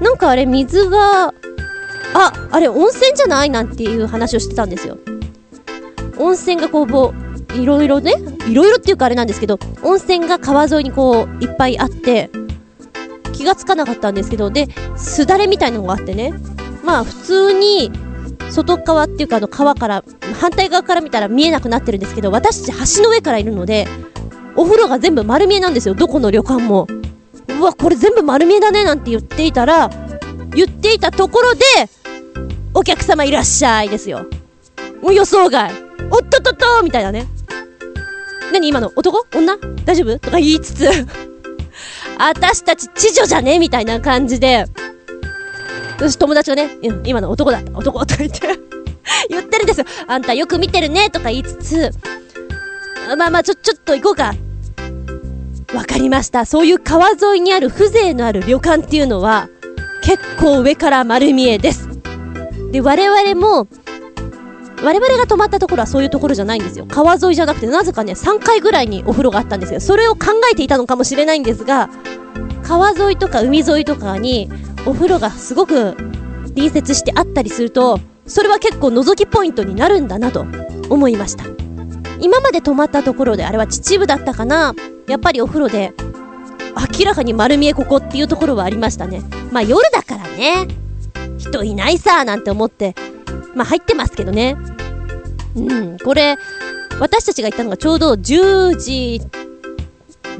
[0.00, 1.34] なんかあれ水が、
[2.14, 4.98] あ、あれ温泉じゃないなんていう話をしてたんですよ。
[6.18, 8.14] 温泉がこう、いろいろね、
[8.48, 12.30] いろいろっていうかあれなんですけど、温泉が川沿いにこう、いっぱいあって、
[13.32, 16.32] 気がつかなかったんですけど、で、すだれみたいなのがあってね、
[16.84, 17.90] まあ普通に、
[18.50, 20.04] 外側っていうかあの川から、
[20.40, 23.86] 反対側から見たら見えなくなってるんですけど、私たち橋の上からいるので、
[24.56, 26.86] お風呂が全部丸見えなんですよ、どこの旅館も。
[27.60, 29.90] うわ、これ全部丸見えだねなんて言っていたら、
[30.54, 31.64] 言っていたところで、
[32.72, 34.24] お客様いらっしゃいですよ。
[35.02, 35.70] もう予想外。
[36.10, 37.26] おっとっとっとみたいなね。
[38.52, 39.26] 何今の男？
[39.36, 39.56] 女？
[39.84, 40.18] 大丈夫？
[40.18, 40.88] とか言いつつ
[42.18, 44.64] 私たち知女じゃねみたいな感じで、
[45.96, 46.70] 私友達がね、
[47.04, 48.58] 今の男だ、男とか言って
[49.28, 49.86] 言ってるんですよ。
[50.06, 51.90] あんたよく見てるね、とか言いつつ、
[53.18, 54.34] まあまあ、ちょ、ちょっと行こうか。
[55.74, 56.46] わかりました。
[56.46, 59.48] そういう川沿いにある風情のある旅館っていうのは、
[60.02, 61.88] 結構上から丸見えです。
[62.72, 63.68] で、我々も、
[64.82, 66.86] 我々が泊まったところはそういうところじゃないんですよ。
[66.88, 69.80] 川沿いじゃなくて、なぜかね、3階ぐらいにお風呂があったんですよ。
[69.80, 71.88] それを考えていたのかもしれないんですが、
[72.62, 74.50] 川沿いとか海沿いとかに、
[74.86, 75.94] お風呂がすごく
[76.54, 80.46] 隣接してあったりすると、それは結構覗きポイントになるんだなと
[80.88, 81.44] 思いました。
[82.20, 84.74] 今まで泊まったところで、あれは秩父だったかな
[85.06, 85.92] やっぱりお風呂で、
[86.98, 89.22] 明らかに丸見えここっていうところはありましたね。
[89.50, 90.68] まあ夜だからね。
[91.38, 92.94] 人いないさなんて思って、
[93.54, 94.56] まあ入ってますけどね。
[95.56, 96.36] うん、これ、
[97.00, 99.20] 私たちが行ったのがちょうど10時、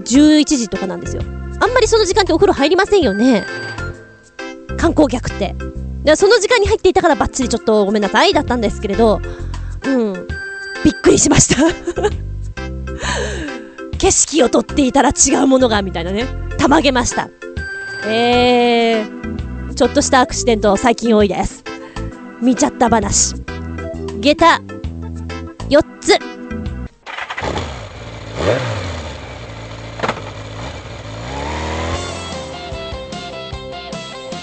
[0.05, 1.23] 11時とかなんですよ。
[1.61, 3.45] あんまりその時間ってお風呂入りませんよね。
[4.77, 5.55] 観光客って。
[6.05, 9.21] でその時間に入っていたからバッチリちょっとごめんなさいだったんですけれど、
[9.85, 10.15] うん、
[10.83, 11.63] びっくりしました
[14.01, 16.25] 景色を撮っていたら違うものが、みたいなね。
[16.57, 17.29] たまげました。
[18.07, 21.63] えー、ちょっとしたアクシデント最近多いです。
[22.41, 23.35] 見ちゃった話。
[24.21, 24.61] 下駄、
[25.69, 26.19] 4つ。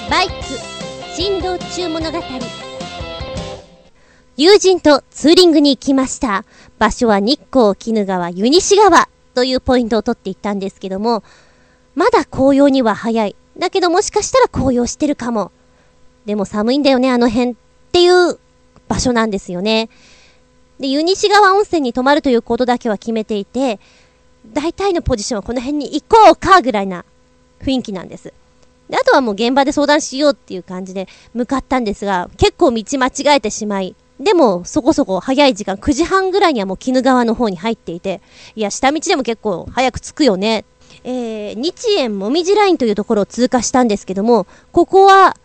[0.07, 0.33] バイク、
[1.15, 2.19] 振動中物語。
[4.37, 6.45] 友人とツーリングに行きました。
[6.77, 11.21] 場所は日光鬼怒川湯西川というポイントを取っていったんですけども、
[11.93, 13.35] まだ紅葉には早い。
[13.59, 15.51] だけどもしかしたら紅葉してるかも。
[16.25, 17.55] でも寒いんだよね、あの辺っ
[17.91, 18.39] ていう
[18.87, 19.89] 場所なんですよね。
[20.79, 23.79] で、湯西川温泉に泊まるということだけは決めていて、
[24.53, 27.05] 大体のポジションはこの辺に行こうかぐらいな
[27.61, 28.33] 雰囲気なんです。
[28.89, 38.21] で、あとはもう現場で相談しようっていう感じで向かったんですが、結構道間違えてしまい、でも、そこそこ早い時間、9時半ぐらいにはもう鬼怒川の方に入っていて、
[38.55, 40.65] いや、下道でも結構早く着くよね。
[41.03, 45.35] えー、日園もみじラインというところを通過したんですけども、ここは、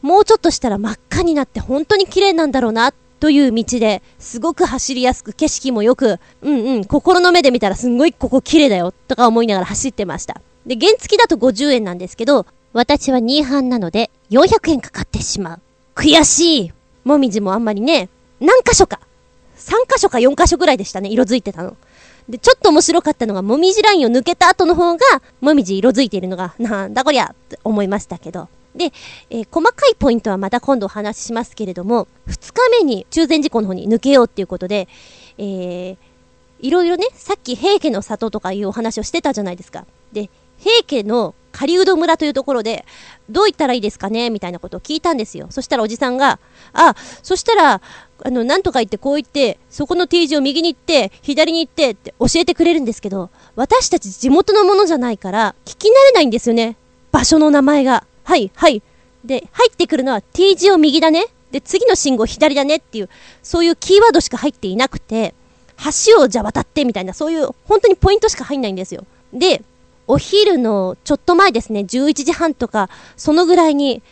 [0.00, 10.40] もうちょっとしたら真っ赤になって本当に綺麗なんだろうな、という道で、すごく走りやすく、景色もよく、うんうん、心の目で見たらすんごいここ綺麗だよ、とか思いながら走ってました。
[10.66, 15.60] で、原付だと50円なんですけど、私は2班なので、400円かかってしまう。
[15.94, 16.72] 悔しい
[17.04, 18.08] もみじもあんまりね、
[18.40, 19.00] 何箇所か、
[19.56, 21.76] 3箇所か4箇所ぐらいでしたね、色づいてたの。
[22.28, 25.04] で、ちょっと面白かったのが、もみじラインを抜けた後の方が、
[25.40, 28.48] もみじ色づいているのが、なんだこりゃって思いましたけど。
[28.74, 28.92] で、
[29.30, 34.88] えー、細かいポイントはまた今度お話ししますけれども、2日目に中禅寺湖の方に抜けようっていうことで、
[35.38, 35.96] えー、
[36.60, 39.86] いろいろね、さっき平家の里とかいうお話をしてたじゃないですか。
[40.12, 42.84] で、平家の狩人村というところで、
[43.30, 45.46] どう言ったらいいですかねみたいなことを聞いたんですよ。
[45.50, 46.40] そしたらおじさんが、
[46.72, 47.80] あ、そしたら、
[48.24, 56.76] あの、なんとか言ってこう言って、そこの T 字を右に行って、左に行ってって教えてくれるんですけど、私たち地元のものじゃないから、聞き慣れないんですよね。
[57.12, 58.04] 場所の名前が。
[58.24, 58.82] はい、はい。
[59.24, 61.26] で、入ってくるのは T 字を右だね。
[61.52, 63.08] で、次の信号左だねっていう、
[63.42, 65.34] そういうキーワードしか入っていなくて、
[66.08, 69.04] 橋をじゃあ渡ってみたいな、そういう、本当にポイントしか入んないんですよ。
[69.32, 69.62] で、
[70.06, 74.02] お昼のちょっと前ですね、11時半とか、そのぐらいに、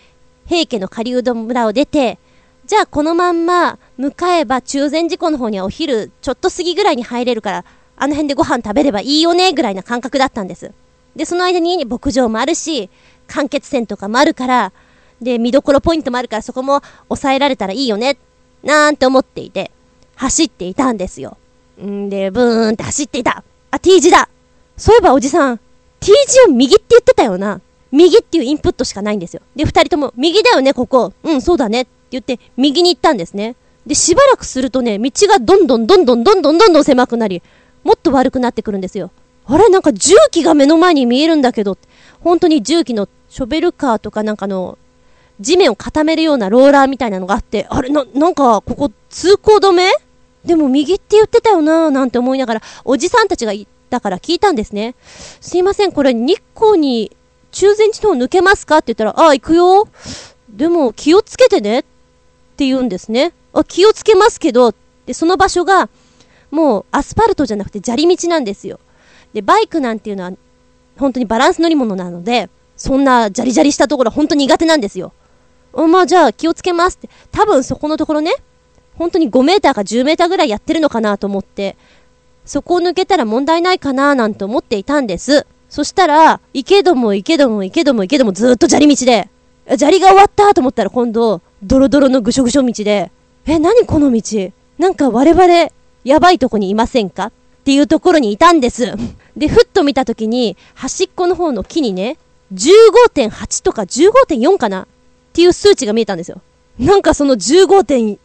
[0.47, 2.18] 平家の狩人村を出て、
[2.66, 7.64] じゃあこのまんま向かえば中禅寺湖の方にはお昼ちょっと過ぎぐらいに入れるから、
[7.97, 10.72] あの辺でご飯食べればいいよね、ぐらいな感覚だったんです。
[11.14, 12.88] で、その間に牧場もあるし、
[13.26, 14.72] 間欠泉とかもあるから、
[15.20, 18.16] で、見どころポイントもあるからそこも抑えられたらいいよね、
[18.62, 19.70] なんて思っていて、
[20.16, 21.36] 走っていたんですよ。
[21.80, 23.45] んで、ブーンって走っていた。
[23.70, 24.28] あ、T 字だ
[24.76, 25.61] そういえばおじさん、
[26.03, 27.61] T 字を右って言ってたよな。
[27.93, 29.43] 右っていうインプットしかないんですよ。
[29.55, 31.13] で、二人とも、右だよね、ここ。
[31.23, 31.83] うん、そうだね。
[31.83, 33.55] って言って、右に行ったんですね。
[33.87, 37.41] で、しばらくするとね、道がどんどんどんどんどんどんどんどん狭くなり、
[37.85, 39.11] もっと悪くなってくるんですよ。
[39.45, 41.79] あれなんか重機が目の前に見えるんだけど、
[42.21, 44.79] 本当に重機のショベルカーとかなんかの、
[45.41, 49.91] 地面を固めるようなローラーみたいなのがあって、あれな、なんか、ここ通行止め
[50.45, 53.53] でも右って言ってたよなぁなんて思いながら、おじさんたちが
[53.93, 54.95] だから聞いたんですね。
[55.43, 57.14] すいません、これ日光に
[57.51, 58.78] 中禅寺の抜けますか？
[58.78, 59.86] って言ったら、ああ、行くよ。
[60.49, 61.82] でも気をつけてねっ
[62.57, 63.34] て言うんですね。
[63.53, 64.74] あ、気をつけますけど、
[65.05, 65.90] で、その場所が、
[66.51, 68.80] もうアスファルトじゃなくて砂利道なんですよ。
[69.34, 70.32] で、バイクなんていうのは、
[70.97, 75.12] 本当にバランス乗り物なので、そんなジャリジャリしたところ本当に苦手なんですよ。
[75.74, 77.11] まあじゃあ気をつけますって。
[77.30, 78.32] 多分そこのところね、
[78.95, 81.76] 本当に5メーターか10メーターぐらいやってるのかなと思って、
[82.45, 85.47] そこを抜けたら問題ないかななんて思っていたんです。
[85.68, 89.28] そしたら、行けども行けども行けども行けどもずーっと砂利道で、
[89.78, 93.11] 砂利が終わったと思ったら今度、ドロドロのぐしょぐしょ道で、
[93.47, 94.51] え、何この道？
[94.78, 95.68] なんか我々、
[96.05, 97.26] やばいとこにいませんか？
[97.26, 97.32] っ
[97.64, 98.93] ていうところにいたんです。
[99.36, 102.18] で、ふっと見たときに、端っこの方の木にね、
[102.53, 104.82] 15.8とか15.4かな？
[104.82, 104.86] っ
[105.32, 106.43] ていう数値が見えたんですよ。
[106.78, 108.18] なんかその15.8っ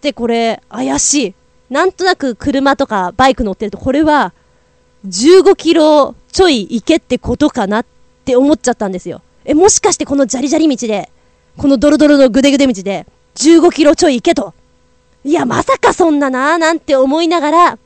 [0.00, 1.34] てこれ、怪しい。
[1.70, 4.32] なんとなく車とかバイク乗ってると、これは、
[5.06, 7.86] 15キロちょい行けってことかなっ
[8.24, 9.22] て思っちゃったんですよ。
[9.44, 11.10] え、もしかしてこのジャリジャリ道で、
[11.56, 13.06] このドロドロのグデグデ道で、
[13.36, 14.54] 15キロちょい行けと。
[15.24, 17.78] いや、まさかそんななーなんて思いながら、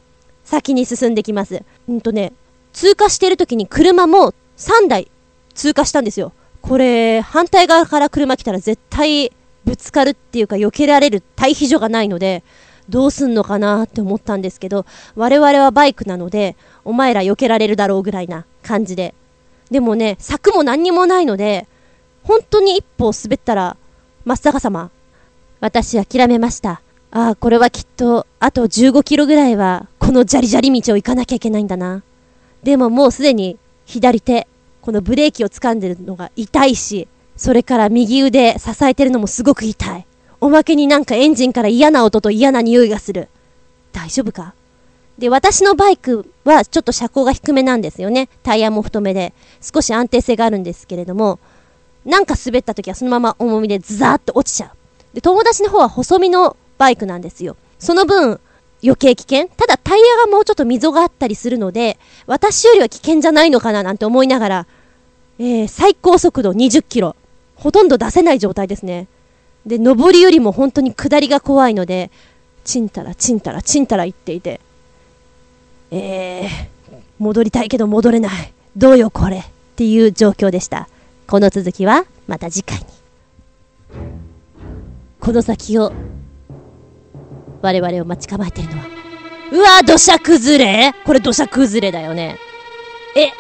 [0.45, 1.63] 先に進んできます。
[1.89, 2.33] うんとね、
[2.73, 5.11] 通過してる時に車も3台
[5.55, 6.33] 通過したんですよ。
[6.63, 9.33] これ、反対側から車来たら絶対
[9.65, 12.43] ぶつかるっていうか避けられる対比所がないので、
[12.89, 19.15] どうすんのかなって思ったんですけど、我々はバイクなので、お前ら避けられるだろうぐらいな感じで。
[19.71, 21.67] でもね、柵も何にもないので、
[22.23, 23.77] 本当に一歩滑ったら、
[24.25, 24.91] 真っ逆さま。
[25.61, 26.81] 私諦めました。
[27.11, 32.03] ああ、これはきっと、あと15キロぐらいは、このジャリジャリ道を行かなきゃいけないんだな。
[32.63, 34.47] でももうすでに、左手、
[34.83, 40.07] このブレーキを掴んでるのが痛いし、それから右腕支えてるのもすごく痛い。
[40.41, 43.29] おまけになんかエンジンから嫌な音と嫌な匂いがする。
[43.93, 44.55] 大丈夫か？
[45.19, 48.29] で、私のバイクはちょっと車高が低めなんですよね。
[48.45, 49.35] タイヤも太めで。
[49.61, 51.41] 少し安定性があるんですけれども、
[52.05, 55.15] なんか滑った時はそのまま重みでズザーッと落ちちゃう。
[55.15, 57.57] で、友達の方は細身のバイクなんですよ。
[57.81, 58.39] その分、
[58.81, 64.67] 余計危険ただタイヤがもうちょっと溝があったりするので、私よりは危険じゃないのかななんて思いながら、
[65.41, 67.17] えー、最高速度20キロ。
[67.57, 69.09] ほとんど出せない状態ですね。
[69.67, 72.11] で、上りよりも本当に下りが怖いので、
[72.65, 74.61] ちんたらちんたらちんたら言っていて、
[75.91, 76.49] えー、
[77.19, 78.53] 戻りたいけど戻れない。
[78.77, 79.39] どうよこれ。
[79.39, 79.43] っ
[79.77, 80.89] ていう状況でした。
[81.27, 82.85] この続きはまた次回に。
[85.21, 85.93] この先を、
[87.63, 88.87] 我々を待ち構えているのは、
[89.53, 90.95] うわ土砂崩れ？
[91.05, 92.39] これ土砂崩れだよね。
[93.17, 93.31] え、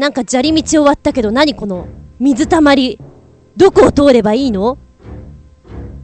[0.00, 3.00] なんか砂利道終わったけど何この水たまり？
[3.56, 4.78] どこを通ればいいの？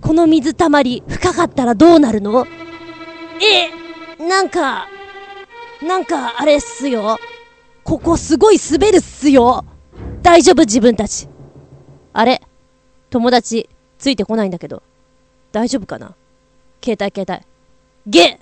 [0.03, 2.45] この水たまり深かったらどうなるの？
[3.41, 3.71] え、
[4.23, 4.89] なんか、
[5.81, 7.19] なんか、あれっすよ。
[7.85, 9.65] ここすごい滑るっすよ。
[10.23, 10.63] 大丈夫？
[10.65, 11.29] 自分たち。
[12.13, 12.43] あれ？
[13.11, 14.83] 友達、ついてこないんだけど。
[15.53, 16.15] 大丈夫かな？
[16.85, 17.47] 携帯携帯。
[18.07, 18.41] ゲ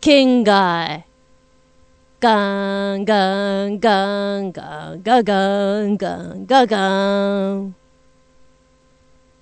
[0.00, 1.04] 県外。
[2.20, 7.76] ガーン、ガーン、ガーン、ガーン、ガーガーン、ガーン、ガーン。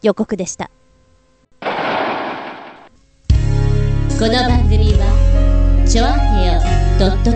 [0.03, 0.72] 予告でした。
[4.23, 6.61] この番組は、ちょあへよ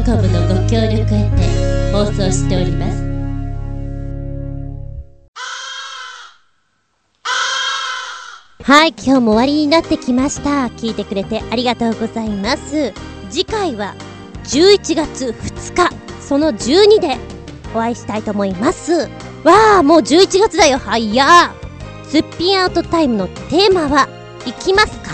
[0.04, 3.02] .com のご協力へて放送しております。
[8.62, 10.66] はい、今日も終わりになってきました。
[10.76, 12.92] 聞いてくれてありがとうございます。
[13.30, 13.96] 次回は
[14.44, 17.16] 11月2日、その12で
[17.74, 19.10] お会いしたいと思います。
[19.42, 21.52] わあ、もう11月だよ、はいや
[22.08, 24.06] すっぴんアウトタイムのテーマは、
[24.44, 25.05] 行きますか？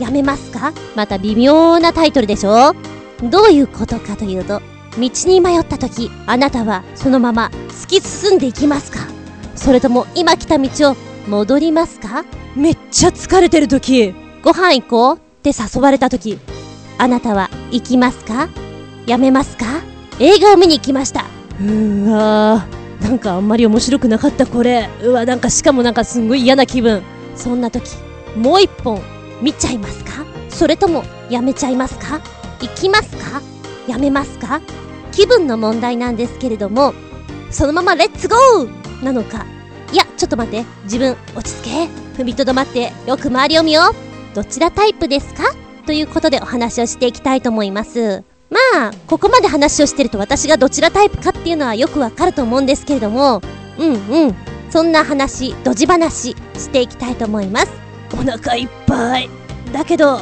[0.00, 0.72] やめますか？
[0.96, 2.74] また微妙なタイトルでしょ？
[3.22, 4.60] どういうことかというと、
[4.98, 9.00] 道に迷った時、あなたはそのまま突き進んでいきますか？
[9.54, 10.96] それとも今来た道を
[11.28, 12.24] 戻りますか？
[12.56, 15.16] めっちゃ疲れてる時、ご飯行こう？
[15.16, 16.38] って誘われた時、
[16.98, 18.48] あなたは行きますか？
[19.06, 19.66] やめますか？
[20.20, 21.24] 映画を見に行きました。
[21.60, 24.88] うーわー、なんかあんまり面白くなかったこれ。
[25.02, 27.02] うわ、なんかしかもなんかすんごい嫌な気分。
[27.36, 27.90] そんな時、
[28.36, 29.00] もう一本
[29.42, 30.24] 見ちゃいますか？
[30.48, 32.20] それともやめちゃいますか？
[32.60, 33.42] 行きますか？
[33.88, 34.60] やめますか？
[35.12, 36.94] 気分の問題なんですけれども、
[37.50, 39.46] そのままレッツゴーなのか、
[39.92, 41.84] いや、ちょっと待って、自分落ち着け、
[42.22, 44.34] 踏みとどまってよく周りを見よう。
[44.34, 45.44] どちらタイプですか？
[45.86, 48.24] ということでお話をしていきたいと思います。
[48.50, 53.42] まあ、ここまで話をしてると私がどちらタイプかっていうのはよくわかると思うんですけれども、
[53.78, 54.34] うんうん、
[54.70, 57.83] そんな話、ドジ話していきたいと思います。
[58.12, 59.28] お腹いっぱい。
[59.72, 60.20] だけど、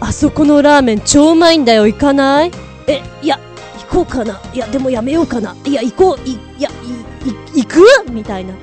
[0.00, 1.86] あそこのラーメン超うまいんだよ。
[1.86, 2.50] 行かない？
[2.86, 3.38] えいや
[3.90, 4.40] 行こうかな。
[4.52, 5.56] いやでもやめようかな。
[5.64, 6.28] いや行こう。
[6.28, 6.70] いいや
[7.54, 7.80] 行く？
[8.10, 8.54] みたいな。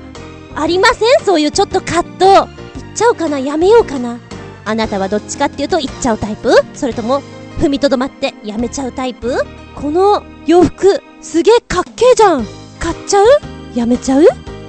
[0.56, 1.24] ありません？
[1.24, 2.24] そういうちょっと葛藤。
[2.24, 2.48] 行っ
[2.94, 3.38] ちゃおうかな。
[3.38, 4.18] やめようかな。
[4.64, 6.54] あなたはどっちかっていうと行っちゃうタイプ？
[6.74, 7.20] それとも
[7.58, 9.36] 踏みとどまってやめちゃうタイプ？
[9.74, 12.44] この洋服すげえかっけえじゃん。
[12.78, 13.26] 買っちゃう？
[13.74, 14.24] やめちゃう？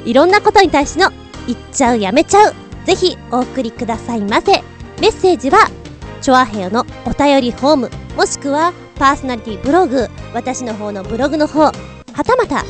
[0.06, 1.12] いろんなことに対しての
[1.48, 2.54] 行っちゃうやめちゃう
[2.86, 4.63] ぜひお送りくださいませ
[5.01, 5.69] メッセージは
[6.21, 11.73] チョアヘヨのお便りフォーム、もしくはパーソナリティブログ、私の方のブログの方、は
[12.13, 12.63] たまた、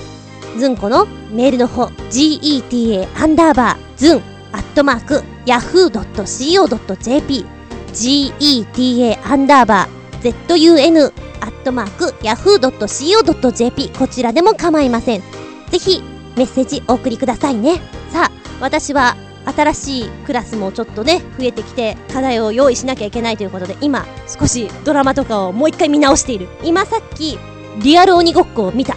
[0.57, 4.17] ずんこのメールの方、geta アンダーバー、ずん、
[4.51, 7.45] アットマーク、yahoo.co.jp、
[7.93, 15.21] geta アンダーバー、zun、アットマーク、yahoo.co.jp、こちらでも構いません。
[15.69, 16.01] ぜひ、
[16.35, 17.79] メッセージお送りくださいね。
[18.11, 19.15] さあ、私は
[19.45, 26.47] 新しいクラスもちょっとね、増えてきて、課題を用意しなきゃいけないということで、今、少しドラマとかをもう一回見直している。
[26.63, 27.37] 今さっき、
[27.81, 28.95] リアル鬼ごっこを見た。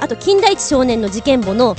[0.00, 1.76] あと、金田一少年の事件簿の、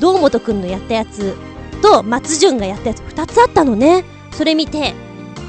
[0.00, 1.34] 堂本くんのやったやつ
[1.82, 4.04] と、松潤がやったやつ、二つあったのね。
[4.32, 4.94] それ見て、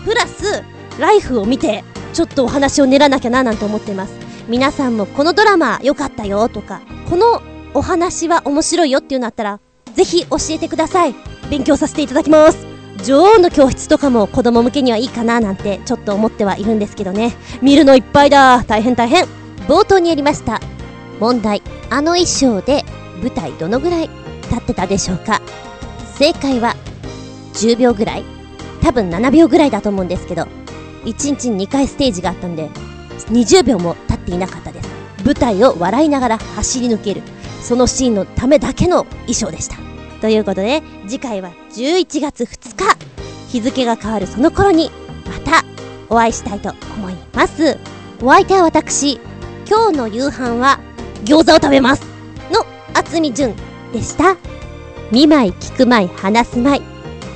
[0.06, 0.64] プラス、
[1.00, 4.14] ライフを見て、ちょっとお話を練らなきゃななんて思ってます。
[4.48, 7.42] 皆さんもこのドラマ良かったよとか、この
[7.74, 9.60] お話は面白いよっていうのあったら、
[9.94, 11.16] ぜひ教えてください。
[11.50, 12.66] 勉強させていただきます。
[13.04, 17.36] 女王の教室とかも子供向けにはいいかななんてちょっと思ってはいるんですけどね。
[17.62, 18.64] 見るのいっぱいだ。
[18.64, 19.26] 大変大変。
[19.68, 20.60] 冒頭にやりました。
[21.20, 21.62] 問題。
[21.90, 22.84] あの衣装で
[23.22, 24.10] 舞台どのぐらい
[24.50, 25.42] 立ってたでしょうか
[26.18, 26.76] 正解は
[27.54, 28.24] 10秒ぐらい
[28.82, 30.44] 多分7秒ぐらいだと思うんですけど、
[31.06, 32.70] 1日に2回ステージがあったんで、
[33.30, 34.90] 20秒も経っていなかったです。
[35.24, 37.24] 舞台を笑いながら走り抜ける。
[37.62, 39.95] そのシーンのためだけの衣装でした。
[40.22, 42.98] ということで、次回は11月2日、
[43.52, 44.92] 日付が変わるその頃に、
[45.26, 45.64] また
[46.10, 47.78] お会いしたいと思います。
[48.22, 49.20] お相手は私、
[49.70, 50.80] 今日の夕飯は
[51.24, 52.06] 餃子を食べます
[52.52, 53.54] の厚み純
[53.92, 54.38] でした。
[55.12, 56.82] 見舞い聞く舞い話す舞い。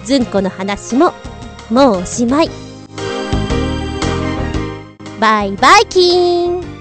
[0.05, 1.13] ずんこの話も
[1.69, 2.49] もうおしまい。
[5.19, 6.78] バイバイキーン